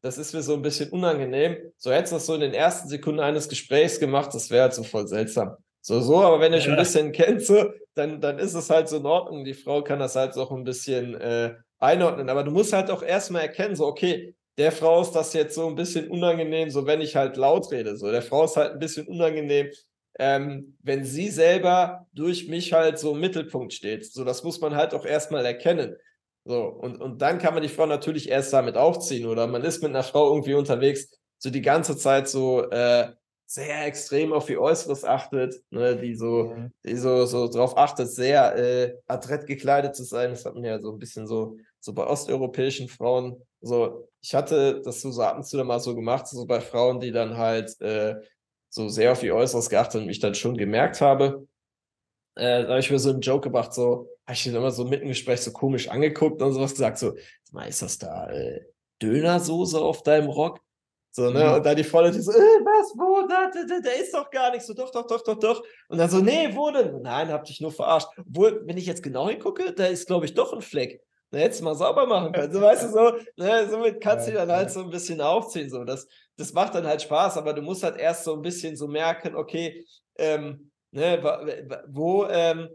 das 0.00 0.18
ist 0.18 0.32
mir 0.32 0.42
so 0.42 0.54
ein 0.54 0.62
bisschen 0.62 0.90
unangenehm. 0.90 1.56
So 1.76 1.90
hättest 1.90 2.12
du 2.12 2.16
das 2.16 2.26
so 2.26 2.34
in 2.34 2.40
den 2.40 2.54
ersten 2.54 2.88
Sekunden 2.88 3.20
eines 3.20 3.48
Gesprächs 3.48 3.98
gemacht, 3.98 4.32
das 4.32 4.50
wäre 4.50 4.62
halt 4.62 4.74
so 4.74 4.84
voll 4.84 5.08
seltsam. 5.08 5.56
So, 5.80 6.00
so, 6.00 6.20
aber 6.20 6.40
wenn 6.40 6.52
ihr 6.52 6.60
schon 6.60 6.72
ein 6.72 6.78
bisschen 6.78 7.12
kennt, 7.12 7.42
so, 7.42 7.70
dann, 7.98 8.20
dann 8.20 8.38
ist 8.38 8.54
es 8.54 8.70
halt 8.70 8.88
so 8.88 8.98
in 8.98 9.06
Ordnung. 9.06 9.44
Die 9.44 9.54
Frau 9.54 9.82
kann 9.82 9.98
das 9.98 10.16
halt 10.16 10.34
so 10.34 10.48
ein 10.50 10.64
bisschen 10.64 11.14
äh, 11.14 11.54
einordnen. 11.78 12.28
Aber 12.28 12.44
du 12.44 12.50
musst 12.50 12.72
halt 12.72 12.90
auch 12.90 13.02
erstmal 13.02 13.42
erkennen, 13.42 13.76
so, 13.76 13.86
okay, 13.86 14.34
der 14.56 14.72
Frau 14.72 15.02
ist 15.02 15.12
das 15.12 15.32
jetzt 15.34 15.54
so 15.54 15.68
ein 15.68 15.76
bisschen 15.76 16.10
unangenehm, 16.10 16.70
so 16.70 16.86
wenn 16.86 17.00
ich 17.00 17.16
halt 17.16 17.36
laut 17.36 17.70
rede. 17.70 17.96
So, 17.96 18.10
der 18.10 18.22
Frau 18.22 18.44
ist 18.44 18.56
halt 18.56 18.72
ein 18.72 18.78
bisschen 18.78 19.06
unangenehm, 19.06 19.70
ähm, 20.18 20.76
wenn 20.82 21.04
sie 21.04 21.28
selber 21.28 22.06
durch 22.12 22.48
mich 22.48 22.72
halt 22.72 22.98
so 22.98 23.12
im 23.12 23.20
Mittelpunkt 23.20 23.72
steht. 23.72 24.04
So, 24.04 24.24
das 24.24 24.42
muss 24.42 24.60
man 24.60 24.74
halt 24.74 24.94
auch 24.94 25.04
erstmal 25.04 25.46
erkennen. 25.46 25.96
So, 26.44 26.64
und, 26.64 27.00
und 27.00 27.22
dann 27.22 27.38
kann 27.38 27.54
man 27.54 27.62
die 27.62 27.68
Frau 27.68 27.86
natürlich 27.86 28.28
erst 28.28 28.52
damit 28.52 28.76
aufziehen 28.76 29.26
oder 29.26 29.46
man 29.46 29.62
ist 29.62 29.82
mit 29.82 29.90
einer 29.90 30.02
Frau 30.02 30.28
irgendwie 30.28 30.54
unterwegs, 30.54 31.10
so 31.38 31.50
die 31.50 31.62
ganze 31.62 31.96
Zeit 31.96 32.28
so 32.28 32.68
äh, 32.70 33.12
sehr 33.50 33.86
extrem 33.86 34.34
auf 34.34 34.50
ihr 34.50 34.60
Äußeres 34.60 35.04
achtet, 35.04 35.62
ne, 35.70 35.96
die 35.96 36.14
so, 36.14 36.54
die 36.84 36.96
so, 36.96 37.24
so 37.24 37.48
drauf 37.48 37.78
achtet, 37.78 38.10
sehr 38.10 38.54
äh, 38.56 38.94
adrett 39.06 39.46
gekleidet 39.46 39.96
zu 39.96 40.04
sein. 40.04 40.30
Das 40.30 40.44
hat 40.44 40.54
man 40.54 40.64
ja 40.64 40.78
so 40.78 40.92
ein 40.92 40.98
bisschen 40.98 41.26
so, 41.26 41.56
so 41.80 41.94
bei 41.94 42.06
osteuropäischen 42.06 42.88
Frauen. 42.88 43.40
So, 43.62 44.06
ich 44.20 44.34
hatte 44.34 44.82
das 44.82 45.00
so, 45.00 45.10
so 45.10 45.22
ab 45.22 45.38
und 45.38 45.44
zu 45.44 45.64
mal 45.64 45.80
so 45.80 45.94
gemacht, 45.94 46.28
so 46.28 46.44
bei 46.44 46.60
Frauen, 46.60 47.00
die 47.00 47.10
dann 47.10 47.38
halt 47.38 47.80
äh, 47.80 48.16
so 48.68 48.90
sehr 48.90 49.12
auf 49.12 49.22
ihr 49.22 49.34
Äußeres 49.34 49.70
geachtet 49.70 50.02
und 50.02 50.08
mich 50.08 50.20
dann 50.20 50.34
schon 50.34 50.58
gemerkt 50.58 51.00
habe. 51.00 51.48
Äh, 52.34 52.64
da 52.64 52.68
habe 52.68 52.80
ich 52.80 52.90
mir 52.90 52.98
so 52.98 53.10
einen 53.10 53.22
Joke 53.22 53.48
gemacht, 53.48 53.72
so, 53.72 54.10
habe 54.26 54.34
ich 54.34 54.44
den 54.44 54.56
immer 54.56 54.72
so 54.72 54.84
mitten 54.84 55.04
im 55.04 55.08
Gespräch 55.08 55.40
so 55.40 55.52
komisch 55.52 55.88
angeguckt 55.88 56.42
und 56.42 56.52
sowas 56.52 56.72
gesagt, 56.72 56.98
so, 56.98 57.14
ist 57.66 57.80
das 57.80 57.96
da 57.96 58.28
äh, 58.28 58.60
Dönersoße 59.00 59.80
auf 59.80 60.02
deinem 60.02 60.28
Rock? 60.28 60.60
So, 61.10 61.30
ne? 61.30 61.44
Mhm. 61.44 61.54
Und 61.54 61.66
dann 61.66 61.76
die 61.76 61.82
die 61.82 61.88
so, 61.88 62.32
äh, 62.32 62.34
was, 62.34 62.92
wo, 62.96 63.26
da, 63.26 63.50
da, 63.52 63.64
da, 63.66 63.80
da 63.80 63.90
ist 63.90 64.14
doch 64.14 64.30
gar 64.30 64.50
nichts. 64.50 64.66
So, 64.66 64.74
doch, 64.74 64.90
doch, 64.90 65.06
doch, 65.06 65.22
doch, 65.22 65.38
doch. 65.38 65.64
Und 65.88 65.98
dann 65.98 66.10
so, 66.10 66.18
nee, 66.18 66.50
wo 66.54 66.70
denn? 66.70 67.00
Nein, 67.02 67.32
hab 67.32 67.44
dich 67.44 67.60
nur 67.60 67.72
verarscht. 67.72 68.08
Obwohl, 68.18 68.62
wenn 68.66 68.76
ich 68.76 68.86
jetzt 68.86 69.02
genau 69.02 69.28
hingucke, 69.28 69.72
da 69.72 69.86
ist, 69.86 70.06
glaube 70.06 70.26
ich, 70.26 70.34
doch 70.34 70.52
ein 70.52 70.62
Fleck. 70.62 71.02
Da 71.30 71.38
hättest 71.38 71.60
du 71.60 71.64
mal 71.64 71.74
sauber 71.74 72.06
machen 72.06 72.32
können. 72.32 72.52
So, 72.52 72.60
weißt 72.60 72.84
du, 72.84 72.88
so, 72.88 73.12
ne, 73.36 73.68
somit 73.68 74.00
kannst 74.00 74.28
du 74.28 74.32
ja, 74.32 74.46
dann 74.46 74.56
halt 74.56 74.70
so 74.70 74.80
ein 74.80 74.90
bisschen 74.90 75.20
aufziehen. 75.20 75.68
So. 75.68 75.84
Das, 75.84 76.06
das 76.36 76.52
macht 76.52 76.74
dann 76.74 76.86
halt 76.86 77.02
Spaß, 77.02 77.36
aber 77.36 77.52
du 77.52 77.62
musst 77.62 77.82
halt 77.82 77.98
erst 77.98 78.24
so 78.24 78.34
ein 78.34 78.42
bisschen 78.42 78.76
so 78.76 78.86
merken, 78.86 79.34
okay, 79.34 79.84
ähm, 80.16 80.70
ne, 80.90 81.20
wo, 81.88 82.26
ähm, 82.26 82.68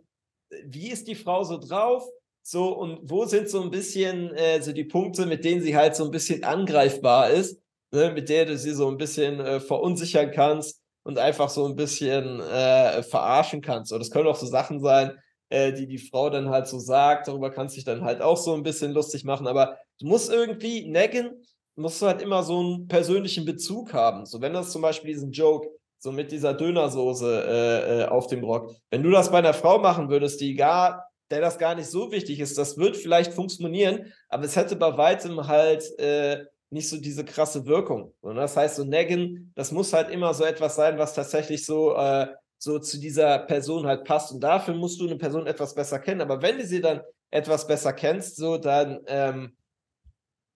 wie 0.66 0.92
ist 0.92 1.08
die 1.08 1.16
Frau 1.16 1.44
so 1.44 1.58
drauf? 1.58 2.08
So, 2.44 2.78
und 2.78 3.10
wo 3.10 3.26
sind 3.26 3.50
so 3.50 3.62
ein 3.62 3.72
bisschen 3.72 4.36
äh, 4.36 4.62
so 4.62 4.74
die 4.74 4.84
Punkte, 4.84 5.26
mit 5.26 5.46
denen 5.46 5.62
sie 5.62 5.76
halt 5.76 5.96
so 5.96 6.04
ein 6.04 6.12
bisschen 6.12 6.44
angreifbar 6.44 7.30
ist? 7.30 7.63
Ne, 7.94 8.12
mit 8.12 8.28
der 8.30 8.46
du 8.46 8.58
sie 8.58 8.74
so 8.74 8.90
ein 8.90 8.98
bisschen 8.98 9.40
äh, 9.40 9.60
verunsichern 9.60 10.32
kannst 10.32 10.82
und 11.04 11.20
einfach 11.20 11.50
so 11.50 11.66
ein 11.66 11.76
bisschen 11.76 12.40
äh, 12.42 13.04
verarschen 13.04 13.62
kannst. 13.62 13.92
Oder 13.92 14.00
das 14.00 14.10
können 14.10 14.28
auch 14.28 14.36
so 14.36 14.48
Sachen 14.48 14.82
sein, 14.82 15.12
äh, 15.50 15.72
die 15.72 15.88
die 15.88 16.00
Frau 16.00 16.30
dann 16.30 16.50
halt 16.50 16.68
so 16.68 16.80
sagt. 16.80 17.28
Darüber 17.28 17.52
kannst 17.52 17.76
du 17.76 17.78
dich 17.78 17.86
dann 17.86 18.04
halt 18.04 18.22
auch 18.22 18.38
so 18.38 18.54
ein 18.56 18.64
bisschen 18.64 18.92
lustig 18.92 19.24
machen. 19.26 19.48
Aber 19.48 19.78
du 20.00 20.08
musst 20.08 20.32
irgendwie 20.32 20.90
necken, 20.90 21.46
musst 21.76 22.02
du 22.02 22.08
halt 22.08 22.22
immer 22.22 22.44
so 22.44 22.60
einen 22.60 22.88
persönlichen 22.88 23.46
Bezug 23.46 23.94
haben. 23.94 24.26
So, 24.26 24.42
wenn 24.42 24.54
das 24.54 24.72
zum 24.72 24.82
Beispiel 24.82 25.14
diesen 25.14 25.32
Joke 25.32 25.68
so 26.00 26.12
mit 26.12 26.32
dieser 26.32 26.54
Dönersoße 26.54 27.46
äh, 27.48 28.02
äh, 28.02 28.06
auf 28.06 28.28
dem 28.28 28.44
Rock, 28.44 28.72
wenn 28.90 29.04
du 29.04 29.12
das 29.12 29.32
bei 29.32 29.38
einer 29.38 29.54
Frau 29.54 29.80
machen 29.80 30.10
würdest, 30.10 30.42
die 30.42 30.56
gar 30.56 31.08
der 31.32 31.42
das 31.42 31.58
gar 31.58 31.74
nicht 31.74 31.90
so 31.90 32.12
wichtig 32.12 32.40
ist, 32.40 32.58
das 32.60 32.78
wird 32.78 32.96
vielleicht 32.96 33.34
funktionieren, 33.34 34.14
aber 34.30 34.44
es 34.44 34.56
hätte 34.56 34.76
bei 34.76 34.96
weitem 34.98 35.48
halt 35.48 35.84
äh, 35.98 36.46
nicht 36.74 36.90
so 36.90 37.00
diese 37.00 37.24
krasse 37.24 37.66
Wirkung. 37.66 38.14
Und 38.22 38.36
das 38.36 38.58
heißt, 38.58 38.76
so 38.76 38.84
Neggen, 38.84 39.54
das 39.56 39.72
muss 39.72 39.94
halt 39.94 40.10
immer 40.10 40.34
so 40.34 40.44
etwas 40.44 40.76
sein, 40.76 40.98
was 40.98 41.14
tatsächlich 41.14 41.66
so, 41.66 41.96
äh, 41.96 42.28
so 42.58 42.80
zu 42.80 43.00
dieser 43.00 43.40
Person 43.40 43.86
halt 43.86 44.04
passt. 44.04 44.32
Und 44.32 44.42
dafür 44.42 44.74
musst 44.74 45.00
du 45.00 45.06
eine 45.06 45.18
Person 45.18 45.48
etwas 45.48 45.76
besser 45.76 46.00
kennen. 46.00 46.22
Aber 46.22 46.42
wenn 46.42 46.58
du 46.58 46.66
sie 46.66 46.82
dann 46.82 47.02
etwas 47.32 47.68
besser 47.68 47.94
kennst, 47.94 48.36
so 48.36 48.58
dann, 48.58 49.02
ähm, 49.08 49.56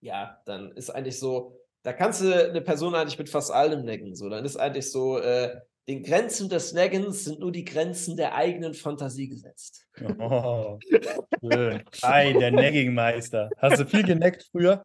ja, 0.00 0.40
dann 0.44 0.72
ist 0.72 0.90
eigentlich 0.90 1.18
so, 1.18 1.58
da 1.82 1.92
kannst 1.92 2.20
du 2.20 2.50
eine 2.50 2.60
Person 2.60 2.94
eigentlich 2.94 3.18
mit 3.18 3.28
fast 3.28 3.50
allem 3.50 3.84
necken. 3.84 4.14
So, 4.14 4.28
dann 4.28 4.44
ist 4.44 4.56
eigentlich 4.56 4.90
so, 4.90 5.18
äh, 5.18 5.56
den 5.88 6.02
Grenzen 6.02 6.50
des 6.50 6.74
Neggens 6.74 7.24
sind 7.24 7.40
nur 7.40 7.50
die 7.50 7.64
Grenzen 7.64 8.16
der 8.16 8.34
eigenen 8.34 8.74
Fantasie 8.74 9.28
gesetzt. 9.28 9.86
Oh, 10.18 10.78
schön. 11.40 11.82
Ei, 12.02 12.34
der 12.34 12.50
Neggingmeister. 12.50 13.48
Hast 13.56 13.80
du 13.80 13.86
viel 13.86 14.02
geneckt 14.02 14.46
früher? 14.52 14.84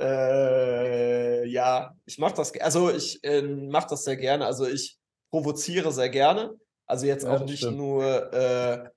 Äh, 0.00 1.46
ja, 1.46 1.94
ich 2.04 2.18
mache 2.18 2.34
das, 2.34 2.58
also 2.60 2.90
ich 2.90 3.22
äh, 3.22 3.42
mache 3.42 3.88
das 3.90 4.04
sehr 4.04 4.16
gerne. 4.16 4.46
Also 4.46 4.66
ich 4.66 4.98
provoziere 5.30 5.92
sehr 5.92 6.08
gerne. 6.08 6.54
Also 6.86 7.06
jetzt 7.06 7.24
auch 7.24 7.40
ja, 7.40 7.44
nicht 7.44 7.58
stimmt. 7.58 7.78
nur 7.78 8.32
äh, 8.32 8.88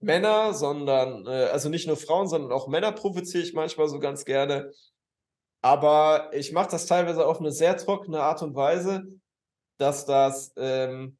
Männer, 0.00 0.52
sondern, 0.52 1.26
äh, 1.26 1.48
also 1.52 1.68
nicht 1.68 1.86
nur 1.86 1.96
Frauen, 1.96 2.28
sondern 2.28 2.52
auch 2.52 2.68
Männer 2.68 2.92
provoziere 2.92 3.42
ich 3.42 3.54
manchmal 3.54 3.88
so 3.88 3.98
ganz 3.98 4.24
gerne. 4.24 4.70
Aber 5.62 6.30
ich 6.34 6.52
mache 6.52 6.70
das 6.70 6.86
teilweise 6.86 7.26
auf 7.26 7.40
eine 7.40 7.50
sehr 7.50 7.76
trockene 7.76 8.20
Art 8.20 8.42
und 8.42 8.54
Weise, 8.54 9.04
dass 9.78 10.04
das, 10.04 10.52
ähm, 10.56 11.16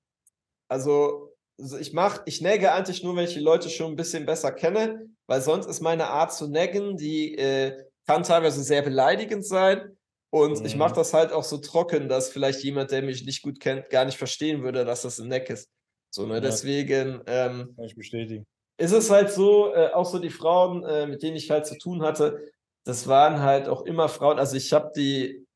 also 0.69 1.35
ich 1.57 1.93
mache, 1.93 2.23
ich 2.27 2.41
negge 2.43 2.73
eigentlich 2.73 3.03
nur, 3.03 3.17
wenn 3.17 3.25
ich 3.25 3.35
die 3.35 3.41
Leute 3.41 3.71
schon 3.71 3.93
ein 3.93 3.97
bisschen 3.97 4.27
besser 4.27 4.53
kenne, 4.53 5.07
weil 5.27 5.41
sonst 5.41 5.67
ist 5.67 5.81
meine 5.81 6.09
Art 6.09 6.35
zu 6.35 6.49
neggen, 6.49 6.97
die 6.97 7.37
äh, 7.39 7.85
kann 8.07 8.23
teilweise 8.23 8.63
sehr 8.63 8.83
beleidigend 8.83 9.47
sein. 9.47 9.97
Und 10.31 10.61
mhm. 10.61 10.67
ich 10.67 10.77
mache 10.77 10.95
das 10.95 11.15
halt 11.15 11.33
auch 11.33 11.45
so 11.45 11.59
trocken, 11.59 12.09
dass 12.09 12.29
vielleicht 12.29 12.63
jemand, 12.65 12.91
der 12.91 13.03
mich 13.03 13.25
nicht 13.25 13.43
gut 13.43 13.61
kennt, 13.61 13.89
gar 13.91 14.05
nicht 14.05 14.19
verstehen 14.19 14.63
würde, 14.63 14.85
dass 14.85 15.03
das 15.03 15.21
ein 15.21 15.29
Neck 15.29 15.49
ist. 15.49 15.71
So, 16.11 16.27
ne? 16.27 16.35
Ja. 16.35 16.41
Deswegen 16.41 17.23
ähm, 17.27 17.73
kann 17.77 17.85
ich 17.85 17.95
bestätigen. 17.95 18.45
Ist 18.77 18.93
es 18.93 19.11
halt 19.11 19.31
so, 19.31 19.73
äh, 19.73 19.93
auch 19.93 20.07
so 20.07 20.19
die 20.19 20.31
Frauen, 20.31 20.83
äh, 20.85 21.07
mit 21.07 21.23
denen 21.23 21.37
ich 21.37 21.51
halt 21.51 21.67
zu 21.67 21.79
tun 21.79 22.03
hatte, 22.03 22.41
das 22.85 23.07
waren 23.07 23.41
halt 23.41 23.69
auch 23.69 23.83
immer 23.83 24.09
Frauen, 24.09 24.39
also 24.39 24.57
ich 24.57 24.73
habe 24.73 24.91
die 24.95 25.47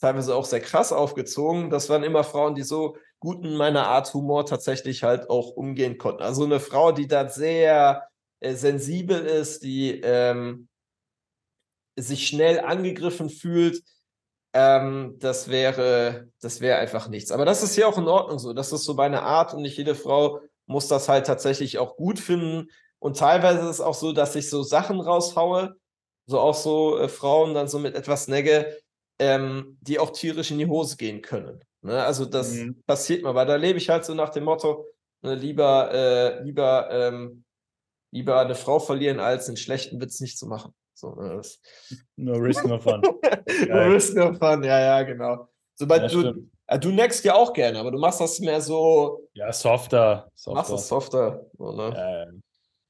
teilweise 0.00 0.34
auch 0.34 0.44
sehr 0.44 0.60
krass 0.60 0.92
aufgezogen. 0.92 1.70
Das 1.70 1.88
waren 1.88 2.02
immer 2.02 2.24
Frauen, 2.24 2.54
die 2.54 2.62
so 2.62 2.96
gut 3.20 3.44
in 3.44 3.54
meiner 3.54 3.86
Art 3.86 4.12
Humor 4.14 4.46
tatsächlich 4.46 5.02
halt 5.02 5.28
auch 5.28 5.50
umgehen 5.50 5.98
konnten. 5.98 6.22
Also 6.22 6.44
eine 6.44 6.58
Frau, 6.58 6.90
die 6.90 7.06
da 7.06 7.28
sehr 7.28 8.08
äh, 8.40 8.54
sensibel 8.54 9.20
ist, 9.20 9.62
die 9.62 10.00
ähm, 10.02 10.68
sich 12.02 12.26
schnell 12.26 12.60
angegriffen 12.60 13.30
fühlt, 13.30 13.82
ähm, 14.52 15.16
das 15.18 15.48
wäre, 15.48 16.28
das 16.40 16.60
wäre 16.60 16.78
einfach 16.78 17.08
nichts. 17.08 17.30
Aber 17.30 17.44
das 17.44 17.62
ist 17.62 17.76
ja 17.76 17.86
auch 17.86 17.98
in 17.98 18.08
Ordnung 18.08 18.38
so. 18.38 18.52
Das 18.52 18.72
ist 18.72 18.84
so 18.84 18.94
meine 18.94 19.22
Art 19.22 19.54
und 19.54 19.62
nicht 19.62 19.76
jede 19.76 19.94
Frau 19.94 20.40
muss 20.66 20.88
das 20.88 21.08
halt 21.08 21.26
tatsächlich 21.26 21.78
auch 21.78 21.96
gut 21.96 22.18
finden. 22.18 22.68
Und 22.98 23.16
teilweise 23.18 23.60
ist 23.60 23.66
es 23.66 23.80
auch 23.80 23.94
so, 23.94 24.12
dass 24.12 24.36
ich 24.36 24.48
so 24.50 24.62
Sachen 24.62 25.00
raushaue, 25.00 25.76
so 26.26 26.38
auch 26.38 26.54
so 26.54 26.98
äh, 26.98 27.08
Frauen 27.08 27.54
dann 27.54 27.68
so 27.68 27.78
mit 27.78 27.94
etwas 27.94 28.28
Negge, 28.28 28.76
ähm, 29.18 29.78
die 29.80 29.98
auch 29.98 30.10
tierisch 30.10 30.50
in 30.50 30.58
die 30.58 30.66
Hose 30.66 30.96
gehen 30.96 31.22
können. 31.22 31.60
Ne? 31.82 32.02
Also 32.02 32.24
das 32.24 32.52
mhm. 32.52 32.82
passiert 32.86 33.22
mal, 33.22 33.34
weil 33.34 33.46
da 33.46 33.56
lebe 33.56 33.78
ich 33.78 33.88
halt 33.88 34.04
so 34.04 34.14
nach 34.14 34.30
dem 34.30 34.44
Motto, 34.44 34.86
ne, 35.22 35.34
lieber, 35.34 35.90
äh, 35.92 36.42
lieber, 36.42 36.88
ähm, 36.90 37.44
lieber 38.12 38.40
eine 38.40 38.54
Frau 38.54 38.78
verlieren, 38.78 39.20
als 39.20 39.48
einen 39.48 39.56
schlechten 39.56 40.00
Witz 40.00 40.20
nicht 40.20 40.38
zu 40.38 40.46
machen. 40.46 40.74
So, 41.00 41.14
ne, 41.14 41.40
no 42.16 42.32
risk, 42.34 42.66
no 42.66 42.78
fun. 42.78 43.00
no 43.68 43.78
risk, 43.90 44.14
no 44.14 44.34
fun, 44.34 44.62
ja, 44.62 44.78
ja, 44.80 45.02
genau. 45.02 45.48
Sobald 45.74 46.02
ja, 46.02 46.08
du, 46.08 46.46
äh, 46.66 46.78
du 46.78 46.90
neckst 46.90 47.24
ja 47.24 47.34
auch 47.34 47.54
gerne, 47.54 47.78
aber 47.78 47.90
du 47.90 47.98
machst 47.98 48.20
das 48.20 48.38
mehr 48.40 48.60
so. 48.60 49.26
Ja, 49.32 49.50
softer. 49.50 50.28
softer. 50.34 50.54
Machst 50.58 50.72
das 50.72 50.88
softer. 50.88 51.46
So, 51.56 51.72
ne? 51.72 52.30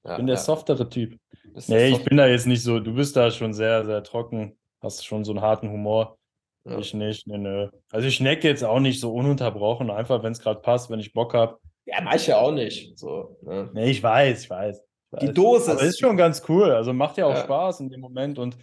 ja, 0.05 0.11
ich 0.11 0.17
bin 0.17 0.27
der 0.27 0.39
softere 0.39 0.89
Typ. 0.89 1.21
Nee, 1.69 1.91
ich 1.91 2.03
bin 2.03 2.17
da 2.17 2.27
jetzt 2.27 2.49
nicht 2.49 2.65
so, 2.65 2.81
du 2.81 2.95
bist 2.95 3.15
da 3.15 3.31
schon 3.31 3.55
sehr, 3.55 3.85
sehr 3.85 4.03
trocken, 4.03 4.59
hast 4.81 5.07
schon 5.07 5.25
so 5.25 5.31
einen 5.31 5.41
harten 5.41 5.71
Humor. 5.71 6.19
Ja. 6.65 6.79
Ich 6.79 6.93
nicht, 6.93 7.29
ne, 7.29 7.39
ne. 7.39 7.71
Also 7.93 8.09
ich 8.09 8.19
necke 8.19 8.49
jetzt 8.49 8.65
auch 8.65 8.81
nicht 8.81 9.01
so 9.01 9.15
ununterbrochen, 9.15 9.89
einfach 9.89 10.25
wenn 10.25 10.33
es 10.33 10.41
gerade 10.41 10.61
passt, 10.61 10.91
wenn 10.91 10.99
ich 10.99 11.13
Bock 11.13 11.33
habe. 11.33 11.59
Ja, 11.85 12.01
manche 12.01 12.37
auch 12.37 12.51
nicht. 12.51 12.99
So, 12.99 13.39
ne? 13.43 13.71
Nee, 13.73 13.91
ich 13.93 14.03
weiß, 14.03 14.43
ich 14.43 14.51
weiß. 14.51 14.83
Die 15.21 15.33
Dose. 15.33 15.73
Aber 15.73 15.83
ist 15.83 15.99
schon 15.99 16.17
ganz 16.17 16.43
cool. 16.49 16.71
Also 16.71 16.93
macht 16.93 17.17
ja 17.17 17.27
auch 17.27 17.35
ja. 17.35 17.43
Spaß 17.43 17.81
in 17.81 17.91
dem 17.91 18.01
Moment. 18.01 18.39
Und 18.39 18.57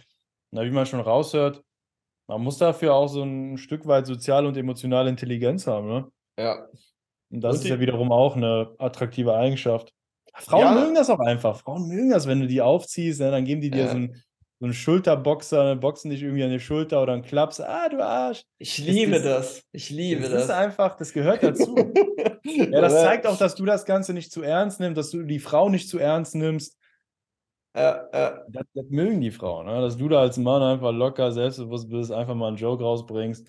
na, 0.50 0.64
wie 0.64 0.70
man 0.70 0.86
schon 0.86 1.00
raushört, 1.00 1.62
man 2.26 2.42
muss 2.42 2.58
dafür 2.58 2.94
auch 2.94 3.08
so 3.08 3.22
ein 3.22 3.58
Stück 3.58 3.86
weit 3.86 4.06
soziale 4.06 4.48
und 4.48 4.56
emotionale 4.56 5.10
Intelligenz 5.10 5.66
haben. 5.66 5.88
Ne? 5.88 6.12
Ja. 6.38 6.66
Und 7.30 7.40
das 7.42 7.56
und 7.56 7.62
ist 7.62 7.68
ja 7.68 7.80
wiederum 7.80 8.12
auch 8.12 8.36
eine 8.36 8.74
attraktive 8.78 9.34
Eigenschaft. 9.34 9.92
Frauen 10.34 10.62
ja. 10.62 10.74
mögen 10.74 10.94
das 10.94 11.10
auch 11.10 11.18
einfach. 11.18 11.58
Frauen 11.58 11.88
mögen 11.88 12.10
das, 12.10 12.26
wenn 12.26 12.40
du 12.40 12.46
die 12.46 12.62
aufziehst, 12.62 13.20
ne, 13.20 13.30
dann 13.30 13.44
geben 13.44 13.60
die 13.60 13.70
dir 13.70 13.84
ja. 13.84 13.88
so 13.88 13.96
ein 13.96 14.22
so 14.60 14.66
ein 14.66 14.72
Schulterboxer, 14.72 15.64
dann 15.64 15.80
boxen 15.80 16.10
dich 16.10 16.22
irgendwie 16.22 16.42
an 16.42 16.50
die 16.50 16.58
Schulter 16.58 17.00
oder 17.00 17.12
einen 17.12 17.22
Klaps. 17.22 17.60
Ah, 17.60 17.88
du 17.88 18.04
Arsch. 18.04 18.42
Ich 18.58 18.78
liebe 18.78 19.12
das, 19.12 19.22
das. 19.22 19.62
Ich 19.70 19.90
liebe 19.90 20.22
das. 20.22 20.32
Das 20.32 20.44
ist 20.44 20.50
einfach, 20.50 20.96
das 20.96 21.12
gehört 21.12 21.42
dazu. 21.44 21.76
ja, 22.44 22.80
das 22.80 22.94
zeigt 22.94 23.26
auch, 23.26 23.36
dass 23.36 23.54
du 23.54 23.64
das 23.64 23.84
Ganze 23.84 24.14
nicht 24.14 24.32
zu 24.32 24.42
ernst 24.42 24.80
nimmst, 24.80 24.98
dass 24.98 25.10
du 25.10 25.22
die 25.22 25.38
Frau 25.38 25.68
nicht 25.68 25.88
zu 25.88 25.98
ernst 25.98 26.34
nimmst. 26.34 26.76
Ja, 27.76 28.08
ja. 28.12 28.42
Das, 28.48 28.64
das, 28.74 28.86
mögen 28.88 29.20
die 29.20 29.30
Frauen, 29.30 29.66
ne? 29.66 29.80
dass 29.80 29.96
du 29.96 30.08
da 30.08 30.20
als 30.20 30.36
Mann 30.38 30.62
einfach 30.62 30.90
locker 30.90 31.30
selbstbewusst 31.30 31.88
bist, 31.88 32.10
einfach 32.10 32.34
mal 32.34 32.48
einen 32.48 32.56
Joke 32.56 32.82
rausbringst 32.82 33.48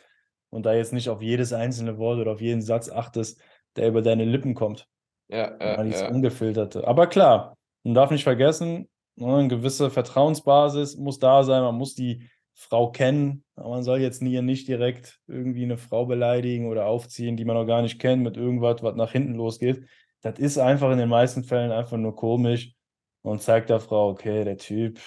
und 0.51 0.65
da 0.65 0.73
jetzt 0.73 0.93
nicht 0.93 1.09
auf 1.09 1.21
jedes 1.23 1.53
einzelne 1.53 1.97
Wort 1.97 2.19
oder 2.19 2.33
auf 2.33 2.41
jeden 2.41 2.61
Satz 2.61 2.91
achtest, 2.91 3.41
der 3.75 3.87
über 3.87 4.03
deine 4.03 4.25
Lippen 4.25 4.53
kommt. 4.53 4.87
Ja, 5.29 5.57
ja. 5.59 5.83
ja. 5.83 6.09
ungefilterte. 6.09 6.87
Aber 6.87 7.07
klar, 7.07 7.57
man 7.83 7.95
darf 7.95 8.11
nicht 8.11 8.23
vergessen, 8.23 8.87
eine 9.21 9.47
gewisse 9.47 9.89
Vertrauensbasis 9.89 10.97
muss 10.97 11.19
da 11.19 11.43
sein. 11.43 11.63
Man 11.63 11.75
muss 11.75 11.95
die 11.95 12.29
Frau 12.53 12.91
kennen, 12.91 13.45
aber 13.55 13.69
man 13.69 13.83
soll 13.83 14.01
jetzt 14.01 14.21
nie, 14.21 14.41
nicht 14.41 14.67
direkt 14.67 15.19
irgendwie 15.27 15.63
eine 15.63 15.77
Frau 15.77 16.05
beleidigen 16.05 16.67
oder 16.67 16.87
aufziehen, 16.87 17.37
die 17.37 17.45
man 17.45 17.55
noch 17.55 17.65
gar 17.65 17.81
nicht 17.81 17.99
kennt, 17.99 18.21
mit 18.21 18.35
irgendwas, 18.35 18.83
was 18.83 18.95
nach 18.95 19.11
hinten 19.11 19.35
losgeht. 19.35 19.85
Das 20.21 20.37
ist 20.37 20.57
einfach 20.57 20.91
in 20.91 20.97
den 20.97 21.07
meisten 21.07 21.45
Fällen 21.45 21.71
einfach 21.71 21.95
nur 21.95 22.15
komisch 22.15 22.73
und 23.21 23.41
zeigt 23.41 23.69
der 23.69 23.79
Frau, 23.79 24.09
okay, 24.09 24.43
der 24.43 24.57
Typ, 24.57 24.99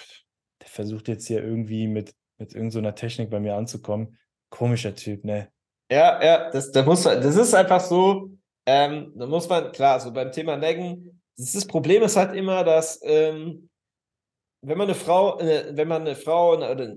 der 0.61 0.67
versucht 0.67 1.07
jetzt 1.07 1.27
hier 1.27 1.43
irgendwie 1.43 1.87
mit, 1.87 2.15
mit 2.39 2.55
irgendeiner 2.55 2.89
so 2.89 2.95
Technik 2.95 3.29
bei 3.29 3.39
mir 3.39 3.55
anzukommen. 3.55 4.17
Komischer 4.49 4.95
Typ, 4.95 5.23
ne? 5.23 5.49
Ja, 5.91 6.23
ja, 6.23 6.49
das, 6.49 6.71
da 6.71 6.83
muss 6.83 7.03
das 7.03 7.35
ist 7.35 7.53
einfach 7.53 7.81
so, 7.81 8.31
ähm, 8.65 9.13
da 9.15 9.27
muss 9.27 9.47
man, 9.47 9.71
klar, 9.71 9.99
so 9.99 10.11
beim 10.11 10.31
Thema 10.31 10.57
Neggen, 10.57 11.21
das, 11.37 11.53
das 11.53 11.67
Problem 11.67 12.01
ist 12.01 12.15
halt 12.15 12.33
immer, 12.35 12.63
dass 12.63 12.99
ähm, 13.03 13.69
wenn 14.63 14.77
man 14.77 14.87
eine 14.87 14.95
Frau, 14.95 15.39
äh, 15.39 15.65
wenn 15.71 15.87
man 15.87 16.01
eine 16.01 16.15
Frau 16.15 16.55
oder, 16.55 16.95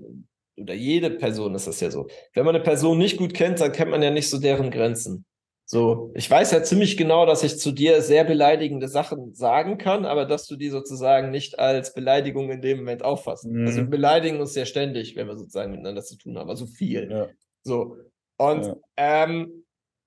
jede 0.73 1.11
Person 1.11 1.53
ist 1.53 1.67
das 1.67 1.79
ja 1.81 1.91
so, 1.91 2.07
wenn 2.33 2.45
man 2.45 2.55
eine 2.55 2.63
Person 2.63 2.97
nicht 2.97 3.17
gut 3.17 3.33
kennt, 3.33 3.61
dann 3.61 3.71
kennt 3.71 3.91
man 3.91 4.01
ja 4.01 4.09
nicht 4.09 4.29
so 4.29 4.39
deren 4.39 4.71
Grenzen. 4.71 5.25
So, 5.69 6.11
ich 6.15 6.31
weiß 6.31 6.51
ja 6.51 6.63
ziemlich 6.63 6.95
genau, 6.95 7.25
dass 7.25 7.43
ich 7.43 7.59
zu 7.59 7.73
dir 7.73 8.01
sehr 8.01 8.23
beleidigende 8.23 8.87
Sachen 8.87 9.35
sagen 9.35 9.77
kann, 9.77 10.05
aber 10.05 10.25
dass 10.25 10.47
du 10.47 10.55
die 10.55 10.69
sozusagen 10.69 11.29
nicht 11.29 11.59
als 11.59 11.93
Beleidigung 11.93 12.49
in 12.49 12.61
dem 12.61 12.77
Moment 12.77 13.03
auffasst. 13.03 13.45
Also 13.45 13.57
mhm. 13.57 13.67
Also 13.67 13.77
wir 13.79 13.89
beleidigen 13.89 14.39
uns 14.39 14.55
ja 14.55 14.65
ständig, 14.65 15.17
wenn 15.17 15.27
wir 15.27 15.37
sozusagen 15.37 15.71
miteinander 15.71 16.03
zu 16.03 16.17
tun 16.17 16.37
haben, 16.37 16.49
also 16.49 16.65
viel. 16.65 17.11
Ja. 17.11 17.27
So. 17.63 17.97
Und 18.37 18.65
ja. 18.65 18.75
ähm, 18.95 19.56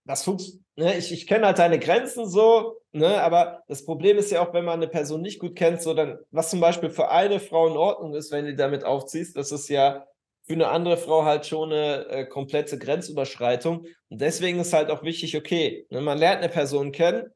das 0.04 0.24
funktioniert, 0.24 0.64
ne, 0.76 0.96
ich, 0.96 1.12
ich 1.12 1.26
kenne 1.26 1.46
halt 1.46 1.58
deine 1.58 1.78
Grenzen 1.78 2.28
so, 2.28 2.76
ne, 2.92 3.22
aber 3.22 3.62
das 3.68 3.84
Problem 3.84 4.18
ist 4.18 4.30
ja 4.30 4.42
auch, 4.42 4.52
wenn 4.52 4.64
man 4.64 4.80
eine 4.80 4.88
Person 4.88 5.22
nicht 5.22 5.38
gut 5.38 5.56
kennt, 5.56 5.82
so 5.82 5.94
dann, 5.94 6.18
was 6.30 6.50
zum 6.50 6.60
Beispiel 6.60 6.90
für 6.90 7.10
eine 7.10 7.40
Frau 7.40 7.68
in 7.68 7.76
Ordnung 7.76 8.14
ist, 8.14 8.32
wenn 8.32 8.46
du 8.46 8.54
damit 8.54 8.84
aufziehst, 8.84 9.36
das 9.36 9.52
ist 9.52 9.68
ja 9.68 10.06
für 10.50 10.54
eine 10.54 10.68
andere 10.68 10.96
Frau 10.96 11.24
halt 11.24 11.46
schon 11.46 11.72
eine 11.72 12.06
äh, 12.08 12.26
komplette 12.26 12.76
Grenzüberschreitung. 12.76 13.86
Und 14.08 14.20
deswegen 14.20 14.58
ist 14.58 14.72
halt 14.72 14.90
auch 14.90 15.04
wichtig, 15.04 15.36
okay, 15.36 15.86
wenn 15.90 16.02
man 16.02 16.18
lernt 16.18 16.38
eine 16.38 16.48
Person 16.48 16.90
kennen, 16.90 17.30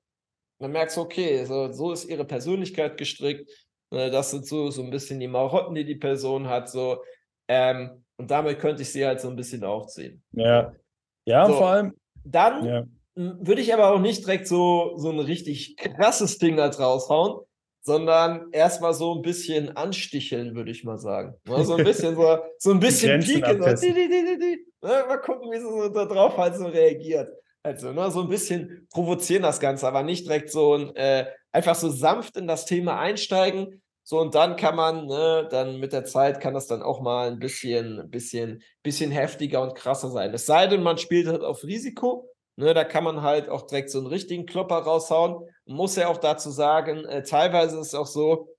man 0.59 0.73
merkt 0.73 0.91
so, 0.91 1.03
okay, 1.03 1.45
so, 1.45 1.71
so 1.71 1.93
ist 1.93 2.07
ihre 2.07 2.25
Persönlichkeit 2.25 2.97
gestrickt. 2.97 3.49
Ne, 3.91 4.11
das 4.11 4.33
sind 4.33 4.47
so, 4.47 4.71
so 4.71 4.83
ein 4.83 4.91
bisschen 4.91 5.21
die 5.21 5.29
Marotten, 5.29 5.75
die 5.75 5.85
die 5.85 5.95
Person 5.95 6.49
hat. 6.49 6.69
So, 6.69 7.05
ähm, 7.47 8.05
und 8.17 8.31
damit 8.31 8.59
könnte 8.59 8.83
ich 8.83 8.91
sie 8.91 9.07
halt 9.07 9.21
so 9.21 9.29
ein 9.29 9.37
bisschen 9.37 9.63
aufziehen. 9.63 10.23
Ja, 10.33 10.73
ja, 11.25 11.47
so, 11.47 11.55
vor 11.55 11.69
allem. 11.69 11.95
Dann 12.25 12.65
ja. 12.65 12.85
würde 13.15 13.61
ich 13.61 13.73
aber 13.73 13.93
auch 13.93 14.01
nicht 14.01 14.25
direkt 14.25 14.47
so, 14.49 14.95
so 14.97 15.11
ein 15.11 15.21
richtig 15.21 15.77
krasses 15.77 16.39
Ding 16.39 16.59
als 16.59 16.81
raushauen, 16.81 17.41
sondern 17.83 18.49
erstmal 18.53 18.95
so 18.95 19.15
ein 19.15 19.23
bisschen 19.23 19.77
ansticheln, 19.77 20.55
würde 20.55 20.71
ich 20.71 20.85
mal 20.85 20.99
sagen. 20.99 21.35
So 21.47 21.75
ein 21.75 21.85
bisschen 21.85 22.17
so, 22.17 22.39
so 22.59 22.71
ein 22.71 22.81
bisschen 22.81 23.21
pieken. 23.21 23.63
So, 23.63 23.87
die, 23.87 23.93
die, 23.93 24.09
die, 24.39 24.67
ne, 24.83 25.05
mal 25.07 25.19
gucken, 25.19 25.51
wie 25.53 25.59
sie 25.59 25.69
so 25.69 25.89
da 25.91 26.07
drauf 26.07 26.37
halt 26.39 26.57
so 26.57 26.67
reagiert. 26.67 27.29
Also, 27.63 27.93
ne, 27.93 28.11
so 28.11 28.23
ein 28.23 28.29
bisschen 28.29 28.89
provozieren 28.91 29.43
das 29.43 29.61
Ganze, 29.61 29.87
aber 29.87 30.03
nicht 30.03 30.27
direkt 30.27 30.51
so 30.51 30.75
ein, 30.75 30.97
äh, 30.97 31.27
einfach 31.53 31.75
so 31.75 31.89
sanft 31.89 32.37
in 32.37 32.47
das 32.47 32.65
Thema 32.65 32.99
einsteigen. 32.99 33.83
So, 34.05 34.21
und 34.21 34.35
dann 34.35 34.57
kann 34.57 34.77
man, 34.77 35.07
ne, 35.07 35.49
dann 35.51 35.81
mit 35.81 35.93
der 35.93 36.05
Zeit 36.05 36.41
kann 36.41 36.55
das 36.55 36.67
dann 36.67 36.83
auch 36.83 37.01
mal 37.01 37.29
ein 37.29 37.39
bisschen, 37.39 38.11
bisschen, 38.11 38.63
bisschen 38.83 39.11
heftiger 39.11 39.63
und 39.63 39.75
krasser 39.75 40.11
sein. 40.11 40.33
Es 40.35 40.47
sei 40.47 40.67
denn, 40.67 40.83
man 40.83 40.99
spielt 40.99 41.27
halt 41.27 41.43
auf 41.43 41.65
Risiko, 41.65 42.31
Ne, 42.57 42.73
da 42.73 42.85
kann 42.85 43.03
man 43.03 43.23
halt 43.23 43.49
auch 43.49 43.63
direkt 43.63 43.91
so 43.91 43.99
einen 43.99 44.07
richtigen 44.07 44.47
Klopper 44.47 44.79
raushauen. 44.79 45.49
Muss 45.67 45.97
ja 45.97 46.09
auch 46.09 46.19
dazu 46.19 46.51
sagen, 46.51 47.05
äh, 47.05 47.23
teilweise 47.25 47.81
ist 47.81 47.89
es 47.89 47.95
auch 47.95 48.07
so, 48.07 48.55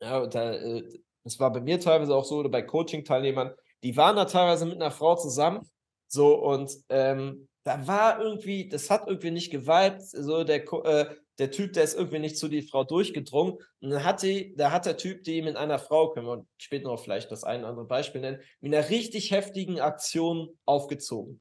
ja, 0.00 0.26
da, 0.26 0.52
äh, 0.52 0.84
das 1.24 1.40
war 1.40 1.52
bei 1.52 1.60
mir 1.60 1.80
teilweise 1.80 2.14
auch 2.14 2.24
so 2.24 2.38
oder 2.38 2.48
bei 2.48 2.62
Coaching-Teilnehmern, 2.62 3.54
die 3.82 3.96
waren 3.96 4.16
da 4.16 4.24
teilweise 4.24 4.66
mit 4.66 4.76
einer 4.76 4.92
Frau 4.92 5.16
zusammen. 5.16 5.68
So, 6.08 6.36
und 6.36 6.72
ähm, 6.90 7.48
da 7.64 7.86
war 7.86 8.20
irgendwie, 8.20 8.68
das 8.68 8.88
hat 8.88 9.08
irgendwie 9.08 9.32
nicht 9.32 9.50
geweibt. 9.50 10.02
So, 10.02 10.44
der, 10.44 10.64
äh, 10.84 11.14
der 11.38 11.50
Typ, 11.50 11.72
der 11.72 11.84
ist 11.84 11.96
irgendwie 11.96 12.18
nicht 12.18 12.36
zu 12.36 12.48
die 12.48 12.62
Frau 12.62 12.84
durchgedrungen. 12.84 13.54
Und 13.80 13.90
dann 13.90 14.04
hat 14.04 14.22
die, 14.22 14.54
da 14.56 14.72
hat 14.72 14.86
der 14.86 14.96
Typ 14.96 15.22
die 15.22 15.42
mit 15.42 15.56
einer 15.56 15.78
Frau, 15.78 16.10
können 16.10 16.26
wir 16.26 16.44
später 16.58 16.88
noch 16.88 17.02
vielleicht 17.02 17.30
das 17.30 17.44
ein 17.44 17.60
oder 17.60 17.68
andere 17.70 17.86
Beispiel 17.86 18.20
nennen, 18.20 18.40
mit 18.60 18.74
einer 18.74 18.88
richtig 18.90 19.30
heftigen 19.30 19.80
Aktion 19.80 20.50
aufgezogen. 20.64 21.40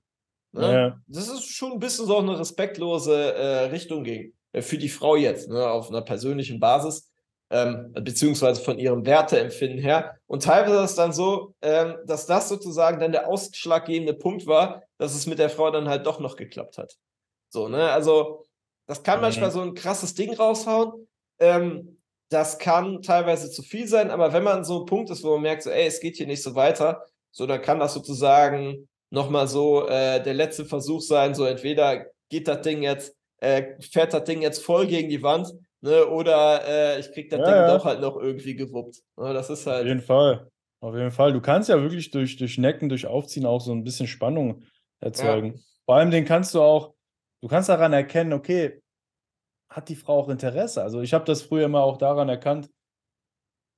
Ne? 0.52 0.74
Ja. 0.74 1.02
Das 1.08 1.28
ist 1.28 1.46
schon 1.46 1.74
ein 1.74 1.80
bisschen 1.80 2.06
so 2.06 2.18
eine 2.18 2.40
respektlose 2.40 3.34
äh, 3.34 3.66
Richtung 3.66 4.04
gegen, 4.04 4.34
äh, 4.52 4.62
für 4.62 4.78
die 4.78 4.90
Frau 4.90 5.16
jetzt, 5.16 5.50
ne? 5.50 5.68
auf 5.68 5.90
einer 5.90 6.02
persönlichen 6.02 6.60
Basis, 6.60 7.12
ähm, 7.50 7.94
beziehungsweise 7.94 8.62
von 8.62 8.78
ihrem 8.78 9.06
Werteempfinden 9.06 9.80
her. 9.80 10.18
Und 10.26 10.44
teilweise 10.44 10.84
ist 10.84 10.92
es 10.92 10.96
dann 10.96 11.14
so, 11.14 11.56
ähm, 11.62 11.96
dass 12.06 12.26
das 12.26 12.50
sozusagen 12.50 13.00
dann 13.00 13.12
der 13.12 13.28
ausschlaggebende 13.28 14.14
Punkt 14.14 14.46
war, 14.46 14.84
dass 14.98 15.16
es 15.16 15.28
mit 15.28 15.40
der 15.40 15.50
Frau 15.50 15.72
dann 15.72 15.88
halt 15.88 16.06
doch 16.06 16.20
noch 16.20 16.36
geklappt 16.36 16.78
hat. 16.78 16.94
So, 17.50 17.68
ne? 17.70 17.90
Also, 17.92 18.44
das 18.88 19.04
kann 19.04 19.20
mhm. 19.20 19.24
manchmal 19.24 19.52
so 19.52 19.62
ein 19.62 19.76
krasses 19.76 20.16
Ding 20.16 20.34
raushauen. 20.34 21.08
Ähm, 21.40 21.98
das 22.30 22.58
kann 22.58 23.02
teilweise 23.02 23.50
zu 23.50 23.62
viel 23.62 23.88
sein, 23.88 24.12
aber 24.12 24.34
wenn 24.34 24.44
man 24.44 24.66
so 24.66 24.82
ein 24.82 24.86
Punkt 24.86 25.10
ist, 25.10 25.24
wo 25.24 25.34
man 25.34 25.44
merkt, 25.44 25.64
so, 25.64 25.70
ey, 25.70 25.86
es 25.86 26.00
geht 26.00 26.18
hier 26.18 26.28
nicht 26.28 26.44
so 26.44 26.56
weiter, 26.56 27.06
so, 27.32 27.46
dann 27.46 27.62
kann 27.62 27.80
das 27.80 27.94
sozusagen 27.94 28.90
nochmal 29.10 29.48
so 29.48 29.88
äh, 29.88 30.22
der 30.22 30.34
letzte 30.34 30.66
Versuch 30.66 31.02
sein, 31.02 31.36
so 31.36 31.46
entweder 31.46 32.08
geht 32.30 32.48
das 32.48 32.62
Ding 32.62 32.84
jetzt, 32.84 33.16
äh, 33.40 33.80
fährt 33.80 34.14
das 34.14 34.26
Ding 34.26 34.42
jetzt 34.42 34.64
voll 34.64 34.88
gegen 34.88 35.10
die 35.10 35.24
Wand, 35.24 35.54
ne, 35.82 36.06
oder 36.08 36.68
äh, 36.68 37.00
ich 37.00 37.12
krieg 37.12 37.30
das 37.30 37.40
ja, 37.40 37.46
Ding 37.46 37.56
ja. 37.56 37.78
doch 37.78 37.86
halt 37.86 38.02
noch 38.02 38.18
irgendwie 38.18 38.56
gewuppt. 38.56 38.98
Ne, 39.16 39.34
das 39.34 39.50
ist 39.50 39.66
halt. 39.66 39.84
Auf 39.84 39.88
jeden 39.88 40.02
Fall. 40.02 40.50
Auf 40.80 40.96
jeden 40.96 41.12
Fall. 41.12 41.34
Du 41.34 41.42
kannst 41.42 41.70
ja 41.70 41.82
wirklich 41.82 42.12
durch, 42.12 42.38
durch 42.38 42.58
Necken, 42.58 42.90
durch 42.90 43.08
Aufziehen 43.08 43.46
auch 43.46 43.62
so 43.62 43.72
ein 43.72 43.84
bisschen 43.84 44.08
Spannung 44.08 44.64
erzeugen. 45.00 45.54
Ja. 45.54 45.62
Vor 45.86 45.96
allem 45.96 46.12
den 46.12 46.26
kannst 46.26 46.54
du 46.54 46.62
auch, 46.62 46.94
du 47.42 47.48
kannst 47.48 47.70
daran 47.70 47.94
erkennen, 47.94 48.34
okay, 48.34 48.82
hat 49.70 49.90
die 49.90 49.96
Frau 49.96 50.20
auch 50.20 50.30
Interesse? 50.30 50.82
Also 50.82 51.02
ich 51.02 51.14
habe 51.14 51.26
das 51.26 51.42
früher 51.42 51.68
mal 51.68 51.82
auch 51.82 51.98
daran 51.98 52.30
erkannt, 52.30 52.70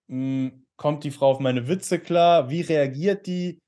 mh, 0.08 0.50
hm, 0.50 0.66
kommt 0.78 1.04
die 1.04 1.12
Frau 1.12 1.32
auf 1.32 1.40
meine 1.40 1.68
Witze 1.68 2.00
klar? 2.00 2.50
Wie 2.50 2.62
reagiert 2.62 3.28
die? 3.28 3.60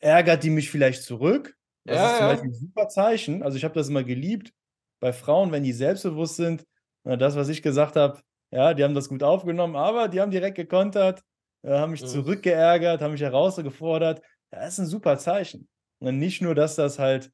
ärgert 0.00 0.42
die 0.42 0.50
mich 0.50 0.70
vielleicht 0.70 1.02
zurück. 1.02 1.56
Das 1.84 1.96
ja, 1.96 2.10
ist 2.10 2.18
zum. 2.18 2.26
Beispiel 2.26 2.50
ein 2.50 2.54
super 2.54 2.88
Zeichen. 2.88 3.42
Also 3.42 3.56
ich 3.56 3.64
habe 3.64 3.74
das 3.74 3.88
immer 3.88 4.04
geliebt 4.04 4.52
bei 5.00 5.12
Frauen, 5.12 5.52
wenn 5.52 5.62
die 5.62 5.72
selbstbewusst 5.72 6.36
sind. 6.36 6.64
Das, 7.04 7.36
was 7.36 7.48
ich 7.48 7.62
gesagt 7.62 7.96
habe, 7.96 8.20
ja, 8.50 8.74
die 8.74 8.84
haben 8.84 8.94
das 8.94 9.08
gut 9.08 9.22
aufgenommen, 9.22 9.76
aber 9.76 10.08
die 10.08 10.20
haben 10.20 10.30
direkt 10.30 10.56
gekontert, 10.56 11.22
äh, 11.62 11.70
haben 11.70 11.92
mich 11.92 12.02
mhm. 12.02 12.08
zurückgeärgert, 12.08 13.00
haben 13.00 13.12
mich 13.12 13.22
herausgefordert. 13.22 14.22
Das 14.50 14.74
ist 14.74 14.78
ein 14.78 14.86
super 14.86 15.18
Zeichen. 15.18 15.68
Und 16.00 16.18
nicht 16.18 16.42
nur, 16.42 16.54
dass 16.54 16.74
das 16.74 16.98
halt 16.98 17.30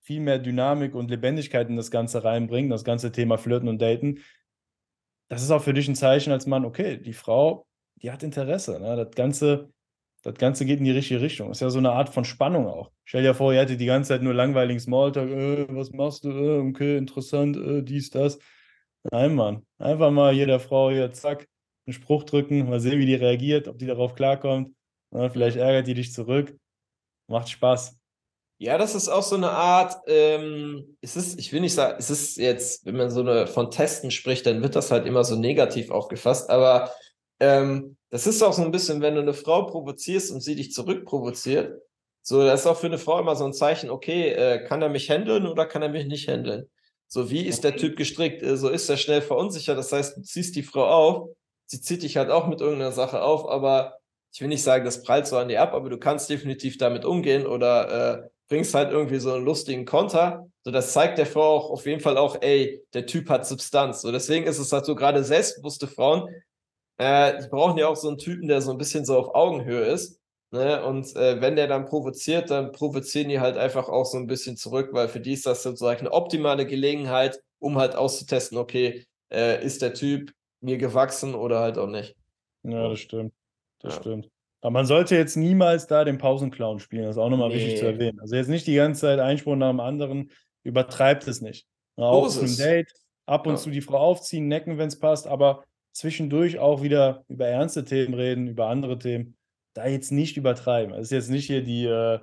viel 0.00 0.20
mehr 0.20 0.38
Dynamik 0.38 0.94
und 0.94 1.10
Lebendigkeit 1.10 1.68
in 1.68 1.76
das 1.76 1.90
Ganze 1.90 2.24
reinbringt, 2.24 2.72
das 2.72 2.84
ganze 2.84 3.12
Thema 3.12 3.38
Flirten 3.38 3.68
und 3.68 3.80
Daten. 3.80 4.20
Das 5.28 5.42
ist 5.42 5.50
auch 5.50 5.62
für 5.62 5.74
dich 5.74 5.88
ein 5.88 5.94
Zeichen 5.94 6.32
als 6.32 6.46
Mann, 6.46 6.64
okay, 6.64 6.96
die 6.96 7.12
Frau, 7.12 7.66
die 7.96 8.10
hat 8.10 8.22
Interesse. 8.22 8.80
Ne? 8.80 8.96
Das 8.96 9.14
Ganze 9.14 9.70
das 10.22 10.34
Ganze 10.34 10.66
geht 10.66 10.78
in 10.78 10.84
die 10.84 10.90
richtige 10.90 11.20
Richtung. 11.20 11.50
Ist 11.50 11.60
ja 11.60 11.70
so 11.70 11.78
eine 11.78 11.92
Art 11.92 12.10
von 12.10 12.24
Spannung 12.24 12.66
auch. 12.66 12.90
Stell 13.04 13.22
dir 13.22 13.34
vor, 13.34 13.52
ihr 13.52 13.60
hättet 13.60 13.80
die 13.80 13.86
ganze 13.86 14.08
Zeit 14.08 14.22
nur 14.22 14.34
langweiligen 14.34 14.80
Smalltalk, 14.80 15.30
äh, 15.30 15.66
was 15.74 15.92
machst 15.92 16.24
du, 16.24 16.30
äh, 16.30 16.58
okay, 16.68 16.98
interessant, 16.98 17.56
äh, 17.56 17.82
dies, 17.82 18.10
das. 18.10 18.38
Nein, 19.10 19.34
Mann. 19.34 19.66
Einfach 19.78 20.10
mal 20.10 20.34
jeder 20.34 20.60
Frau 20.60 20.90
hier, 20.90 21.10
zack, 21.12 21.48
einen 21.86 21.94
Spruch 21.94 22.24
drücken, 22.24 22.68
mal 22.68 22.80
sehen, 22.80 22.98
wie 22.98 23.06
die 23.06 23.14
reagiert, 23.14 23.66
ob 23.66 23.78
die 23.78 23.86
darauf 23.86 24.14
klarkommt. 24.14 24.74
Ja, 25.12 25.30
vielleicht 25.30 25.56
ärgert 25.56 25.86
die 25.86 25.94
dich 25.94 26.12
zurück. 26.12 26.54
Macht 27.26 27.48
Spaß. 27.48 27.99
Ja, 28.62 28.76
das 28.76 28.94
ist 28.94 29.08
auch 29.08 29.22
so 29.22 29.36
eine 29.36 29.52
Art, 29.52 29.96
ähm, 30.06 30.98
es 31.00 31.16
ist, 31.16 31.40
ich 31.40 31.50
will 31.50 31.62
nicht 31.62 31.72
sagen, 31.72 31.96
es 31.98 32.10
ist 32.10 32.36
jetzt, 32.36 32.84
wenn 32.84 32.94
man 32.94 33.08
so 33.08 33.20
eine 33.20 33.46
von 33.46 33.70
Testen 33.70 34.10
spricht, 34.10 34.44
dann 34.44 34.62
wird 34.62 34.76
das 34.76 34.90
halt 34.90 35.06
immer 35.06 35.24
so 35.24 35.34
negativ 35.34 35.90
aufgefasst, 35.90 36.50
aber 36.50 36.92
ähm, 37.40 37.96
das 38.10 38.26
ist 38.26 38.42
auch 38.42 38.52
so 38.52 38.60
ein 38.60 38.70
bisschen, 38.70 39.00
wenn 39.00 39.14
du 39.14 39.22
eine 39.22 39.32
Frau 39.32 39.62
provozierst 39.62 40.30
und 40.30 40.42
sie 40.42 40.56
dich 40.56 40.74
zurückprovoziert. 40.74 41.80
So, 42.20 42.44
das 42.44 42.60
ist 42.60 42.66
auch 42.66 42.76
für 42.76 42.88
eine 42.88 42.98
Frau 42.98 43.18
immer 43.18 43.34
so 43.34 43.46
ein 43.46 43.54
Zeichen, 43.54 43.88
okay, 43.88 44.28
äh, 44.28 44.62
kann 44.66 44.82
er 44.82 44.90
mich 44.90 45.08
handeln 45.08 45.46
oder 45.46 45.64
kann 45.64 45.80
er 45.80 45.88
mich 45.88 46.04
nicht 46.04 46.28
handeln? 46.28 46.68
So, 47.06 47.30
wie 47.30 47.46
ist 47.46 47.64
der 47.64 47.76
Typ 47.76 47.96
gestrickt? 47.96 48.42
Äh, 48.42 48.58
so 48.58 48.68
ist 48.68 48.90
er 48.90 48.98
schnell 48.98 49.22
verunsichert. 49.22 49.78
Das 49.78 49.90
heißt, 49.90 50.18
du 50.18 50.20
ziehst 50.20 50.54
die 50.54 50.64
Frau 50.64 50.86
auf, 50.86 51.30
sie 51.64 51.80
zieht 51.80 52.02
dich 52.02 52.18
halt 52.18 52.28
auch 52.28 52.46
mit 52.46 52.60
irgendeiner 52.60 52.92
Sache 52.92 53.22
auf, 53.22 53.48
aber 53.48 53.94
ich 54.34 54.42
will 54.42 54.48
nicht 54.48 54.62
sagen, 54.62 54.84
das 54.84 55.02
prallt 55.02 55.26
so 55.26 55.38
an 55.38 55.48
dir 55.48 55.62
ab, 55.62 55.72
aber 55.72 55.88
du 55.88 55.96
kannst 55.96 56.28
definitiv 56.28 56.76
damit 56.76 57.06
umgehen 57.06 57.46
oder 57.46 58.24
äh, 58.24 58.28
bringst 58.50 58.74
halt 58.74 58.90
irgendwie 58.90 59.18
so 59.18 59.32
einen 59.32 59.44
lustigen 59.44 59.86
Konter. 59.86 60.50
So, 60.64 60.70
das 60.70 60.92
zeigt 60.92 61.16
der 61.18 61.26
Frau 61.26 61.56
auch 61.56 61.70
auf 61.70 61.86
jeden 61.86 62.00
Fall 62.00 62.18
auch, 62.18 62.36
ey, 62.42 62.84
der 62.92 63.06
Typ 63.06 63.30
hat 63.30 63.46
Substanz. 63.46 64.02
So, 64.02 64.12
deswegen 64.12 64.46
ist 64.46 64.58
es 64.58 64.72
halt 64.72 64.84
so, 64.84 64.94
gerade 64.94 65.24
selbstbewusste 65.24 65.86
Frauen, 65.86 66.28
äh, 66.98 67.40
die 67.40 67.48
brauchen 67.48 67.78
ja 67.78 67.86
auch 67.86 67.96
so 67.96 68.08
einen 68.08 68.18
Typen, 68.18 68.48
der 68.48 68.60
so 68.60 68.72
ein 68.72 68.78
bisschen 68.78 69.04
so 69.04 69.16
auf 69.16 69.34
Augenhöhe 69.34 69.84
ist. 69.84 70.20
Ne? 70.50 70.84
Und 70.84 71.14
äh, 71.14 71.40
wenn 71.40 71.54
der 71.54 71.68
dann 71.68 71.86
provoziert, 71.86 72.50
dann 72.50 72.72
provozieren 72.72 73.28
die 73.28 73.38
halt 73.38 73.56
einfach 73.56 73.88
auch 73.88 74.04
so 74.04 74.18
ein 74.18 74.26
bisschen 74.26 74.56
zurück, 74.56 74.90
weil 74.92 75.08
für 75.08 75.20
die 75.20 75.34
ist 75.34 75.46
das 75.46 75.62
sozusagen 75.62 76.00
eine 76.00 76.12
optimale 76.12 76.66
Gelegenheit, 76.66 77.40
um 77.60 77.78
halt 77.78 77.94
auszutesten, 77.94 78.58
okay, 78.58 79.06
äh, 79.32 79.64
ist 79.64 79.80
der 79.80 79.94
Typ 79.94 80.32
mir 80.60 80.76
gewachsen 80.76 81.36
oder 81.36 81.60
halt 81.60 81.78
auch 81.78 81.86
nicht. 81.86 82.16
Ja, 82.64 82.88
das 82.88 82.98
stimmt. 82.98 83.32
Das 83.78 83.94
ja. 83.94 84.00
stimmt. 84.00 84.28
Aber 84.60 84.70
man 84.70 84.86
sollte 84.86 85.16
jetzt 85.16 85.36
niemals 85.36 85.86
da 85.86 86.04
den 86.04 86.18
Pausenclown 86.18 86.80
spielen. 86.80 87.04
Das 87.04 87.16
ist 87.16 87.22
auch 87.22 87.30
nochmal 87.30 87.48
nee. 87.48 87.56
wichtig 87.56 87.78
zu 87.78 87.86
erwähnen. 87.86 88.20
Also 88.20 88.36
jetzt 88.36 88.48
nicht 88.48 88.66
die 88.66 88.74
ganze 88.74 89.02
Zeit 89.02 89.18
Einspruch 89.18 89.56
nach 89.56 89.70
dem 89.70 89.80
anderen. 89.80 90.30
Übertreibt 90.62 91.26
es 91.26 91.40
nicht. 91.40 91.66
Auch 91.96 92.26
auf 92.26 92.38
einem 92.38 92.56
Date, 92.56 92.92
ab 93.26 93.46
und 93.46 93.54
ja. 93.54 93.58
zu 93.58 93.70
die 93.70 93.80
Frau 93.80 93.98
aufziehen, 93.98 94.48
necken, 94.48 94.78
wenn 94.78 94.88
es 94.88 94.98
passt, 94.98 95.26
aber 95.26 95.64
zwischendurch 95.92 96.58
auch 96.58 96.82
wieder 96.82 97.24
über 97.28 97.46
ernste 97.46 97.84
Themen 97.84 98.14
reden, 98.14 98.48
über 98.48 98.66
andere 98.66 98.98
Themen. 98.98 99.36
Da 99.74 99.86
jetzt 99.86 100.10
nicht 100.10 100.36
übertreiben. 100.36 100.92
Das 100.92 101.02
ist 101.02 101.12
jetzt 101.12 101.30
nicht 101.30 101.46
hier 101.46 101.62
die, 101.62 101.86
äh, 101.86 102.18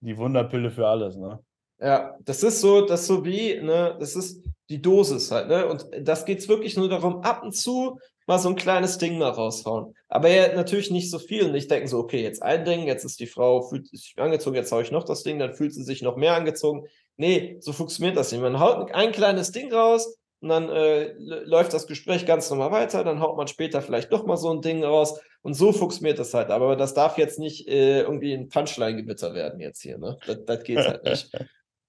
die 0.00 0.16
Wunderpille 0.16 0.70
für 0.70 0.86
alles, 0.86 1.16
ne? 1.16 1.40
Ja, 1.80 2.14
das 2.20 2.42
ist 2.42 2.60
so, 2.60 2.84
das 2.84 3.02
ist 3.02 3.06
so 3.06 3.24
wie, 3.24 3.58
ne, 3.58 3.96
das 3.98 4.14
ist 4.14 4.44
die 4.68 4.82
Dosis 4.82 5.30
halt, 5.30 5.48
ne? 5.48 5.66
Und 5.66 5.88
das 6.02 6.26
geht 6.26 6.40
es 6.40 6.48
wirklich 6.48 6.76
nur 6.76 6.90
darum, 6.90 7.22
ab 7.22 7.42
und 7.42 7.52
zu 7.52 7.98
mal 8.30 8.38
so 8.38 8.48
ein 8.48 8.54
kleines 8.54 8.96
Ding 8.96 9.18
mal 9.18 9.30
raushauen. 9.30 9.94
Aber 10.08 10.28
ja, 10.28 10.54
natürlich 10.54 10.92
nicht 10.92 11.10
so 11.10 11.18
viel. 11.18 11.44
Und 11.44 11.54
ich 11.56 11.66
denke 11.66 11.88
so, 11.88 11.98
okay, 11.98 12.22
jetzt 12.22 12.42
ein 12.42 12.64
Ding, 12.64 12.86
jetzt 12.86 13.04
ist 13.04 13.18
die 13.18 13.26
Frau, 13.26 13.62
fühlt 13.62 13.88
sich 13.88 14.14
angezogen, 14.16 14.54
jetzt 14.54 14.70
haue 14.70 14.82
ich 14.82 14.92
noch 14.92 15.04
das 15.04 15.24
Ding, 15.24 15.40
dann 15.40 15.52
fühlt 15.52 15.74
sie 15.74 15.82
sich 15.82 16.00
noch 16.00 16.16
mehr 16.16 16.34
angezogen. 16.34 16.86
Nee, 17.16 17.56
so 17.60 17.72
funktioniert 17.72 18.16
das 18.16 18.30
nicht. 18.30 18.40
Man 18.40 18.60
haut 18.60 18.92
ein 18.92 19.10
kleines 19.10 19.50
Ding 19.50 19.72
raus 19.72 20.16
und 20.40 20.48
dann 20.48 20.68
äh, 20.68 21.12
läuft 21.18 21.74
das 21.74 21.88
Gespräch 21.88 22.24
ganz 22.24 22.48
normal 22.50 22.70
weiter, 22.70 23.02
dann 23.02 23.20
haut 23.20 23.36
man 23.36 23.48
später 23.48 23.82
vielleicht 23.82 24.12
doch 24.12 24.24
mal 24.24 24.36
so 24.36 24.50
ein 24.52 24.62
Ding 24.62 24.84
raus 24.84 25.20
und 25.42 25.54
so 25.54 25.72
funktioniert 25.72 26.20
das 26.20 26.32
halt. 26.32 26.50
Aber 26.50 26.76
das 26.76 26.94
darf 26.94 27.18
jetzt 27.18 27.40
nicht 27.40 27.66
äh, 27.66 28.02
irgendwie 28.02 28.32
ein 28.32 28.48
Punchline-Gewitter 28.48 29.34
werden 29.34 29.58
jetzt 29.58 29.82
hier, 29.82 29.98
ne? 29.98 30.16
Das, 30.24 30.44
das 30.46 30.62
geht 30.62 30.78
halt 30.78 31.04
nicht. 31.04 31.30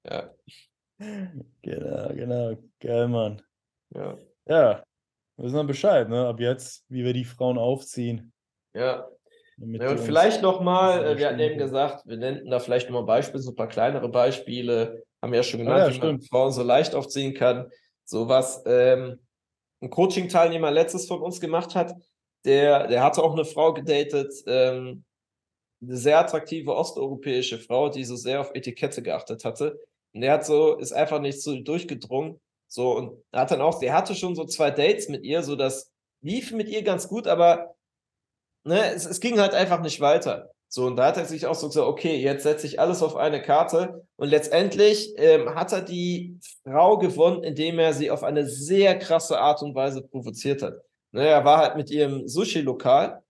Ja. 0.04 0.34
Genau, 1.62 2.10
genau. 2.16 2.58
Geil, 2.80 3.08
Mann. 3.08 3.40
Ja. 3.94 4.18
Ja, 4.48 4.84
wissen 5.38 5.56
dann 5.56 5.68
Bescheid, 5.68 6.10
ne? 6.10 6.28
Ab 6.28 6.40
jetzt, 6.40 6.86
wie 6.90 7.04
wir 7.04 7.14
die 7.14 7.26
Frauen 7.26 7.58
aufziehen. 7.58 8.32
Ja. 8.74 9.08
ja 9.58 9.90
und 9.90 10.00
vielleicht 10.00 10.42
nochmal, 10.42 11.06
äh, 11.06 11.18
wir 11.18 11.28
hatten 11.28 11.40
eben 11.40 11.58
gesagt, 11.58 12.06
wir 12.06 12.18
nennen 12.18 12.50
da 12.50 12.60
vielleicht 12.60 12.90
nochmal 12.90 13.06
Beispiele, 13.06 13.42
so 13.42 13.52
ein 13.52 13.56
paar 13.56 13.68
kleinere 13.68 14.10
Beispiele, 14.10 15.04
haben 15.22 15.32
wir 15.32 15.38
ja 15.38 15.44
schon 15.44 15.60
genannt, 15.60 15.82
ah, 15.82 15.90
ja, 15.90 15.96
wie 15.96 16.00
man 16.00 16.22
Frauen 16.22 16.52
so 16.52 16.64
leicht 16.64 16.96
aufziehen 16.96 17.34
kann. 17.34 17.70
So 18.06 18.28
was 18.28 18.64
ähm, 18.66 19.20
ein 19.82 19.90
Coaching-Teilnehmer 19.90 20.72
letztes 20.72 21.08
von 21.08 21.22
uns 21.22 21.40
gemacht 21.40 21.76
hat, 21.76 21.94
der, 22.46 22.88
der 22.88 23.04
hatte 23.04 23.24
auch 23.24 23.34
eine 23.34 23.46
Frau 23.46 23.74
gedatet, 23.74 24.34
ähm, 24.48 25.04
eine 25.82 25.98
sehr 25.98 26.20
attraktive 26.20 26.76
osteuropäische 26.76 27.60
Frau, 27.60 27.90
die 27.90 28.04
so 28.04 28.16
sehr 28.16 28.42
auf 28.42 28.52
Etikette 28.54 29.02
geachtet 29.02 29.46
hatte. 29.46 29.80
Und 30.14 30.22
der 30.22 30.34
hat 30.34 30.46
so, 30.46 30.78
ist 30.78 30.92
einfach 30.92 31.20
nicht 31.20 31.42
so 31.42 31.60
durchgedrungen. 31.60 32.40
So, 32.72 32.96
und 32.96 33.22
hat 33.34 33.52
dann 33.52 33.60
auch, 33.60 33.80
der 33.80 33.94
hatte 33.94 34.16
schon 34.16 34.34
so 34.34 34.46
zwei 34.46 34.72
Dates 34.72 35.10
mit 35.10 35.26
ihr, 35.26 35.44
so 35.44 35.58
das 35.58 35.92
lief 36.22 36.54
mit 36.54 36.70
ihr 36.70 36.84
ganz 36.84 37.10
gut, 37.10 37.28
aber 37.28 37.76
ne, 38.64 38.94
es, 38.94 39.06
es 39.06 39.20
ging 39.20 39.42
halt 39.42 39.54
einfach 39.54 39.82
nicht 39.82 40.00
weiter. 40.00 40.52
So, 40.70 40.86
und 40.86 40.96
da 40.96 41.08
hat 41.08 41.18
er 41.18 41.26
sich 41.26 41.46
auch 41.46 41.56
so 41.56 41.68
gesagt, 41.68 41.86
okay, 41.86 42.16
jetzt 42.16 42.44
setze 42.44 42.66
ich 42.66 42.80
alles 42.80 43.04
auf 43.04 43.18
eine 43.18 43.42
Karte. 43.42 44.06
Und 44.16 44.30
letztendlich 44.30 45.14
ähm, 45.18 45.54
hat 45.54 45.74
er 45.74 45.82
die 45.82 46.40
Frau 46.64 46.98
gewonnen, 46.98 47.44
indem 47.44 47.78
er 47.78 47.94
sie 47.94 48.10
auf 48.10 48.24
eine 48.24 48.48
sehr 48.48 48.98
krasse 48.98 49.38
Art 49.38 49.62
und 49.62 49.76
Weise 49.76 50.02
provoziert 50.02 50.62
hat. 50.62 50.76
Ne, 51.12 51.28
er 51.28 51.44
war 51.44 51.58
halt 51.58 51.76
mit 51.76 51.92
ihrem 51.92 52.26
Sushi-Lokal. 52.26 53.22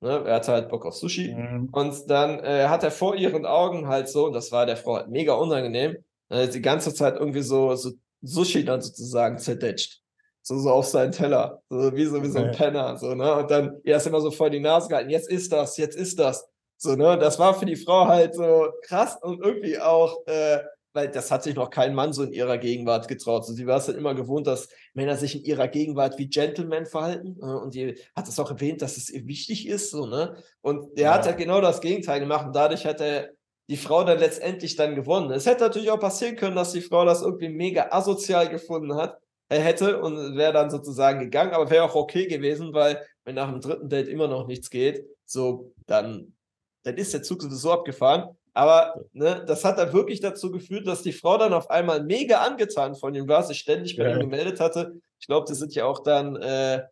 Ne, 0.00 0.22
er 0.24 0.36
hatte 0.36 0.52
halt 0.52 0.70
Bock 0.70 0.86
auf 0.86 0.94
Sushi. 0.94 1.34
Mhm. 1.34 1.68
Und 1.70 2.08
dann 2.08 2.40
äh, 2.40 2.68
hat 2.68 2.82
er 2.82 2.90
vor 2.90 3.14
ihren 3.14 3.44
Augen 3.44 3.88
halt 3.88 4.08
so, 4.08 4.24
und 4.24 4.32
das 4.32 4.50
war 4.52 4.64
der 4.64 4.78
Frau 4.78 4.96
halt 4.96 5.08
mega 5.08 5.34
unangenehm, 5.34 5.98
äh, 6.30 6.48
die 6.48 6.62
ganze 6.62 6.94
Zeit 6.94 7.16
irgendwie 7.16 7.42
so, 7.42 7.74
so 7.74 7.90
Sushi 8.26 8.64
dann 8.64 8.82
sozusagen 8.82 9.38
zerdetscht. 9.38 10.02
So, 10.42 10.58
so 10.58 10.70
auf 10.70 10.86
seinen 10.86 11.10
Teller. 11.10 11.60
So 11.68 11.92
wie 11.96 12.04
so, 12.04 12.22
wie 12.22 12.28
so 12.28 12.38
ein 12.38 12.52
Penner. 12.52 12.96
So, 12.98 13.14
ne? 13.14 13.34
Und 13.34 13.50
dann 13.50 13.80
er 13.82 13.96
ist 13.96 14.06
immer 14.06 14.20
so 14.20 14.30
vor 14.30 14.48
die 14.48 14.60
Nase 14.60 14.88
gehalten. 14.88 15.10
Jetzt 15.10 15.28
ist 15.28 15.52
das, 15.52 15.76
jetzt 15.76 15.96
ist 15.96 16.18
das. 16.20 16.48
So, 16.76 16.94
ne? 16.94 17.18
Das 17.18 17.38
war 17.40 17.52
für 17.58 17.66
die 17.66 17.74
Frau 17.74 18.06
halt 18.06 18.36
so 18.36 18.68
krass 18.82 19.18
und 19.20 19.42
irgendwie 19.42 19.80
auch, 19.80 20.24
äh, 20.26 20.58
weil 20.92 21.08
das 21.08 21.32
hat 21.32 21.42
sich 21.42 21.56
noch 21.56 21.68
kein 21.68 21.96
Mann 21.96 22.12
so 22.12 22.22
in 22.22 22.32
ihrer 22.32 22.58
Gegenwart 22.58 23.08
getraut. 23.08 23.44
So, 23.44 23.54
sie 23.54 23.66
war 23.66 23.78
es 23.78 23.88
halt 23.88 23.98
immer 23.98 24.14
gewohnt, 24.14 24.46
dass 24.46 24.68
Männer 24.94 25.16
sich 25.16 25.34
in 25.34 25.44
ihrer 25.44 25.66
Gegenwart 25.66 26.16
wie 26.16 26.28
Gentlemen 26.28 26.86
verhalten. 26.86 27.36
Äh, 27.40 27.46
und 27.46 27.74
die 27.74 27.98
hat 28.14 28.28
es 28.28 28.38
auch 28.38 28.50
erwähnt, 28.50 28.82
dass 28.82 28.96
es 28.96 29.10
ihr 29.10 29.26
wichtig 29.26 29.66
ist. 29.66 29.90
So, 29.90 30.06
ne? 30.06 30.36
Und 30.60 30.96
der 30.96 31.06
ja. 31.06 31.14
hat 31.14 31.26
halt 31.26 31.38
genau 31.38 31.60
das 31.60 31.80
Gegenteil 31.80 32.20
gemacht. 32.20 32.46
Und 32.46 32.54
dadurch 32.54 32.86
hat 32.86 33.00
er 33.00 33.30
die 33.68 33.76
Frau 33.76 34.04
dann 34.04 34.18
letztendlich 34.18 34.76
dann 34.76 34.94
gewonnen. 34.94 35.30
Es 35.32 35.46
hätte 35.46 35.64
natürlich 35.64 35.90
auch 35.90 36.00
passieren 36.00 36.36
können, 36.36 36.56
dass 36.56 36.72
die 36.72 36.80
Frau 36.80 37.04
das 37.04 37.22
irgendwie 37.22 37.48
mega 37.48 37.88
asozial 37.90 38.48
gefunden 38.48 38.94
hat, 38.94 39.18
er 39.48 39.60
hätte 39.60 40.00
und 40.00 40.36
wäre 40.36 40.52
dann 40.52 40.70
sozusagen 40.70 41.20
gegangen, 41.20 41.52
aber 41.52 41.70
wäre 41.70 41.84
auch 41.84 41.94
okay 41.94 42.26
gewesen, 42.26 42.72
weil 42.72 43.00
wenn 43.24 43.36
nach 43.36 43.50
dem 43.50 43.60
dritten 43.60 43.88
Date 43.88 44.08
immer 44.08 44.28
noch 44.28 44.46
nichts 44.46 44.70
geht, 44.70 45.06
so 45.24 45.72
dann, 45.86 46.34
dann 46.82 46.96
ist 46.96 47.14
der 47.14 47.22
Zug 47.22 47.42
sowieso 47.42 47.72
abgefahren. 47.72 48.36
Aber 48.54 49.04
ne, 49.12 49.44
das 49.46 49.64
hat 49.64 49.78
dann 49.78 49.92
wirklich 49.92 50.20
dazu 50.20 50.50
geführt, 50.50 50.86
dass 50.86 51.02
die 51.02 51.12
Frau 51.12 51.36
dann 51.36 51.52
auf 51.52 51.70
einmal 51.70 52.02
mega 52.02 52.40
angetan 52.40 52.94
von 52.94 53.14
ihm 53.14 53.28
war, 53.28 53.42
sich 53.42 53.58
ständig 53.58 53.96
bei 53.96 54.04
ja. 54.04 54.14
ihm 54.14 54.20
gemeldet 54.20 54.60
hatte. 54.60 54.94
Ich 55.20 55.26
glaube, 55.26 55.46
die 55.46 55.54
sind 55.54 55.74
ja 55.74 55.84
auch 55.84 56.02
dann 56.02 56.36
äh, 56.36 56.82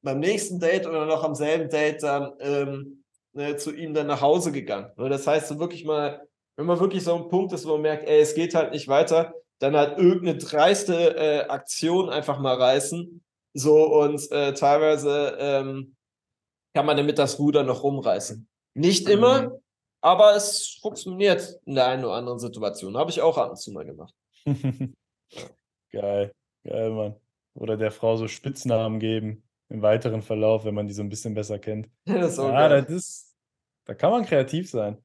beim 0.00 0.20
nächsten 0.20 0.60
Date 0.60 0.86
oder 0.86 1.04
noch 1.06 1.24
am 1.24 1.34
selben 1.34 1.68
Date 1.68 2.02
dann 2.02 2.32
ähm, 2.40 3.01
ne, 3.32 3.56
zu 3.56 3.72
ihm 3.74 3.94
dann 3.94 4.06
nach 4.06 4.20
Hause 4.20 4.52
gegangen. 4.52 4.90
Ne, 4.96 5.08
das 5.08 5.26
heißt, 5.26 5.48
so 5.48 5.58
wirklich 5.58 5.84
mal, 5.84 6.26
wenn 6.56 6.66
man 6.66 6.80
wirklich 6.80 7.04
so 7.04 7.14
ein 7.14 7.28
Punkt 7.28 7.52
ist, 7.52 7.66
wo 7.66 7.72
man 7.72 7.82
merkt, 7.82 8.08
ey, 8.08 8.20
es 8.20 8.34
geht 8.34 8.54
halt 8.54 8.72
nicht 8.72 8.88
weiter, 8.88 9.34
dann 9.58 9.76
halt 9.76 9.98
irgendeine 9.98 10.38
dreiste 10.38 11.16
äh, 11.16 11.48
Aktion 11.48 12.10
einfach 12.10 12.38
mal 12.38 12.54
reißen. 12.54 13.22
So 13.54 13.84
und 14.00 14.30
äh, 14.32 14.54
teilweise 14.54 15.36
ähm, 15.38 15.96
kann 16.74 16.86
man 16.86 16.96
damit 16.96 17.18
das 17.18 17.38
Ruder 17.38 17.62
noch 17.62 17.82
rumreißen. 17.82 18.48
Nicht 18.74 19.08
immer, 19.08 19.42
mhm. 19.42 19.52
aber 20.00 20.34
es 20.34 20.78
funktioniert 20.80 21.60
in 21.66 21.74
der 21.74 21.86
einen 21.86 22.04
oder 22.04 22.14
anderen 22.14 22.38
Situation. 22.38 22.96
Habe 22.96 23.10
ich 23.10 23.20
auch 23.20 23.36
ab 23.36 23.50
und 23.50 23.56
zu 23.56 23.72
mal 23.72 23.84
gemacht. 23.84 24.14
geil, 25.92 26.32
geil, 26.64 26.90
Mann. 26.90 27.16
Oder 27.54 27.76
der 27.76 27.90
Frau 27.90 28.16
so 28.16 28.28
Spitznamen 28.28 28.98
geben 28.98 29.44
im 29.72 29.80
weiteren 29.80 30.20
Verlauf, 30.20 30.66
wenn 30.66 30.74
man 30.74 30.86
die 30.86 30.92
so 30.92 31.02
ein 31.02 31.08
bisschen 31.08 31.32
besser 31.32 31.58
kennt. 31.58 31.88
das 32.04 32.36
ja, 32.36 32.68
das 32.68 32.90
ist, 32.90 33.36
da 33.86 33.94
kann 33.94 34.10
man 34.10 34.24
kreativ 34.24 34.68
sein. 34.68 34.98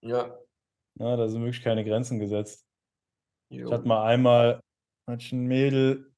Ja. 0.00 0.36
ja 0.98 1.16
da 1.16 1.28
sind 1.28 1.42
wirklich 1.42 1.62
keine 1.62 1.84
Grenzen 1.84 2.18
gesetzt. 2.18 2.66
Jo. 3.48 3.68
Ich 3.68 3.72
hatte 3.72 3.86
mal 3.86 4.04
einmal, 4.04 4.60
hatte 5.06 5.36
ein 5.36 5.46
Mädel, 5.46 6.12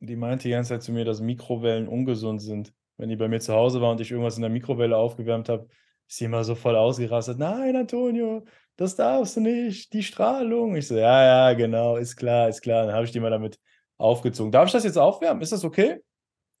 die 0.00 0.14
meinte 0.14 0.44
die 0.44 0.50
ganze 0.50 0.74
Zeit 0.74 0.82
zu 0.82 0.92
mir, 0.92 1.06
dass 1.06 1.20
Mikrowellen 1.20 1.88
ungesund 1.88 2.42
sind. 2.42 2.72
Wenn 2.98 3.08
die 3.08 3.16
bei 3.16 3.28
mir 3.28 3.40
zu 3.40 3.54
Hause 3.54 3.80
war 3.80 3.92
und 3.92 4.00
ich 4.00 4.10
irgendwas 4.10 4.36
in 4.36 4.42
der 4.42 4.50
Mikrowelle 4.50 4.96
aufgewärmt 4.96 5.48
habe, 5.48 5.68
ist 6.06 6.18
sie 6.18 6.26
immer 6.26 6.44
so 6.44 6.54
voll 6.54 6.76
ausgerastet. 6.76 7.38
Nein, 7.38 7.76
Antonio, 7.76 8.44
das 8.76 8.94
darfst 8.94 9.36
du 9.36 9.40
nicht, 9.40 9.92
die 9.94 10.02
Strahlung. 10.02 10.76
Ich 10.76 10.86
so, 10.88 10.96
ja, 10.96 11.50
ja, 11.50 11.54
genau, 11.54 11.96
ist 11.96 12.16
klar, 12.16 12.48
ist 12.48 12.60
klar. 12.60 12.84
Dann 12.86 12.94
habe 12.94 13.06
ich 13.06 13.12
die 13.12 13.20
mal 13.20 13.30
damit 13.30 13.58
aufgezogen. 13.96 14.52
Darf 14.52 14.66
ich 14.66 14.72
das 14.72 14.84
jetzt 14.84 14.98
aufwärmen? 14.98 15.42
Ist 15.42 15.52
das 15.52 15.64
okay? 15.64 16.02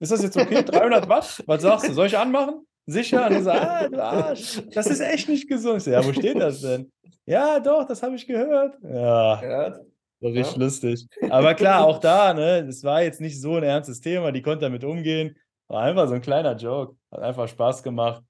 Ist 0.00 0.12
das 0.12 0.22
jetzt 0.22 0.36
okay? 0.36 0.62
300 0.64 1.08
Watt? 1.08 1.42
Was 1.46 1.62
sagst 1.62 1.88
du? 1.88 1.92
Soll 1.92 2.06
ich 2.06 2.16
anmachen? 2.16 2.66
Sicher? 2.86 3.26
Und 3.26 3.42
so, 3.42 3.50
ah, 3.50 3.88
du 3.88 4.02
Arsch, 4.02 4.62
das 4.72 4.86
ist 4.86 5.00
echt 5.00 5.28
nicht 5.28 5.48
gesund. 5.48 5.82
So, 5.82 5.90
ja, 5.90 6.04
wo 6.04 6.12
steht 6.12 6.40
das 6.40 6.62
denn? 6.62 6.90
Ja, 7.26 7.60
doch, 7.60 7.86
das 7.86 8.02
habe 8.02 8.14
ich 8.16 8.26
gehört. 8.26 8.78
Ja, 8.82 9.42
ja. 9.42 9.78
War 10.20 10.32
richtig 10.32 10.56
ja. 10.56 10.62
lustig. 10.62 11.06
Aber 11.28 11.54
klar, 11.54 11.84
auch 11.84 11.98
da, 11.98 12.32
ne, 12.32 12.66
es 12.66 12.82
war 12.82 13.02
jetzt 13.02 13.20
nicht 13.20 13.40
so 13.40 13.56
ein 13.56 13.62
ernstes 13.62 14.00
Thema, 14.00 14.32
die 14.32 14.42
konnte 14.42 14.64
damit 14.64 14.84
umgehen. 14.84 15.36
War 15.68 15.82
einfach 15.82 16.08
so 16.08 16.14
ein 16.14 16.22
kleiner 16.22 16.56
Joke. 16.56 16.96
Hat 17.12 17.20
einfach 17.20 17.46
Spaß 17.46 17.82
gemacht. 17.82 18.24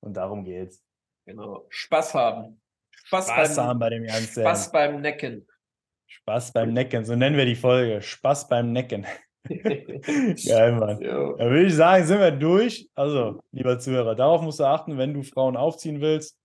Und 0.00 0.16
darum 0.16 0.44
geht's. 0.44 0.82
Genau. 1.26 1.66
Spaß 1.68 2.14
haben. 2.14 2.60
Spaß, 2.92 3.28
Spaß 3.28 3.56
beim, 3.56 3.66
haben 3.66 3.78
bei 3.78 3.90
dem 3.90 4.04
Ganzen. 4.04 4.42
Spaß 4.42 4.72
beim 4.72 5.00
Necken. 5.00 5.46
Spaß 6.06 6.52
beim 6.52 6.72
Necken, 6.72 7.04
so 7.04 7.16
nennen 7.16 7.36
wir 7.36 7.46
die 7.46 7.56
Folge. 7.56 8.00
Spaß 8.00 8.48
beim 8.48 8.72
Necken. 8.72 9.06
Geil, 9.48 10.72
Mann. 10.72 11.00
Jo. 11.00 11.36
Da 11.36 11.44
würde 11.44 11.66
ich 11.66 11.74
sagen, 11.74 12.04
sind 12.04 12.20
wir 12.20 12.30
durch. 12.30 12.88
Also, 12.94 13.40
lieber 13.50 13.78
Zuhörer, 13.78 14.14
darauf 14.14 14.42
musst 14.42 14.60
du 14.60 14.64
achten, 14.64 14.98
wenn 14.98 15.14
du 15.14 15.22
Frauen 15.22 15.56
aufziehen 15.56 16.00
willst. 16.00 16.38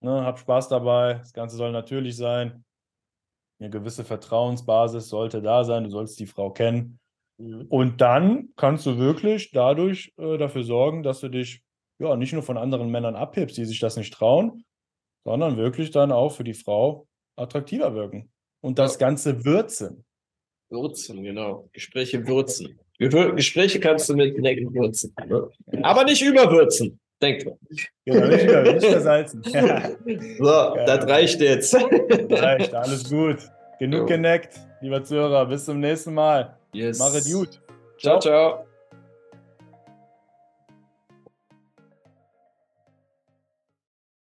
Ne, 0.00 0.24
hab 0.24 0.38
Spaß 0.38 0.68
dabei. 0.68 1.14
Das 1.14 1.32
Ganze 1.32 1.56
soll 1.56 1.72
natürlich 1.72 2.16
sein. 2.16 2.64
Eine 3.60 3.70
gewisse 3.70 4.04
Vertrauensbasis 4.04 5.08
sollte 5.08 5.42
da 5.42 5.64
sein. 5.64 5.84
Du 5.84 5.90
sollst 5.90 6.18
die 6.18 6.26
Frau 6.26 6.50
kennen. 6.50 6.98
Mhm. 7.38 7.66
Und 7.68 8.00
dann 8.00 8.50
kannst 8.56 8.86
du 8.86 8.98
wirklich 8.98 9.50
dadurch 9.50 10.12
äh, 10.16 10.38
dafür 10.38 10.64
sorgen, 10.64 11.02
dass 11.02 11.20
du 11.20 11.28
dich 11.28 11.62
ja 11.98 12.16
nicht 12.16 12.32
nur 12.32 12.42
von 12.42 12.56
anderen 12.56 12.90
Männern 12.90 13.16
abhebst, 13.16 13.56
die 13.56 13.64
sich 13.64 13.80
das 13.80 13.96
nicht 13.96 14.12
trauen, 14.12 14.64
sondern 15.24 15.56
wirklich 15.56 15.90
dann 15.90 16.12
auch 16.12 16.30
für 16.30 16.44
die 16.44 16.54
Frau 16.54 17.06
attraktiver 17.36 17.94
wirken. 17.94 18.32
Und 18.60 18.78
das 18.78 18.94
ja. 18.94 19.00
Ganze 19.00 19.44
würzen. 19.44 20.04
Würzen, 20.70 21.22
genau. 21.22 21.68
Gespräche 21.72 22.26
würzen. 22.26 22.78
Gespräche 22.98 23.80
kannst 23.80 24.08
du 24.08 24.14
mit 24.14 24.38
Necken 24.38 24.72
würzen. 24.74 25.14
Ne? 25.26 25.48
Aber 25.82 26.04
nicht 26.04 26.22
überwürzen. 26.22 26.98
Denk 27.20 27.44
dran. 27.44 27.58
Genau, 28.04 28.26
nicht, 28.26 28.44
über, 28.44 28.72
nicht 28.72 28.86
versalzen. 28.86 29.42
so, 30.38 30.44
ja. 30.44 30.84
das 30.84 31.08
reicht 31.08 31.40
jetzt. 31.40 31.74
reicht, 31.74 32.74
alles 32.74 33.08
gut. 33.08 33.38
Genug 33.78 34.10
ja. 34.10 34.16
geneckt, 34.16 34.60
lieber 34.80 35.02
Zuhörer. 35.02 35.46
Bis 35.46 35.64
zum 35.64 35.80
nächsten 35.80 36.14
Mal. 36.14 36.56
Yes. 36.72 36.98
Mach 36.98 37.14
es 37.14 37.32
gut. 37.32 37.60
ciao. 37.98 38.18
ciao. 38.18 38.20
ciao. 38.20 38.66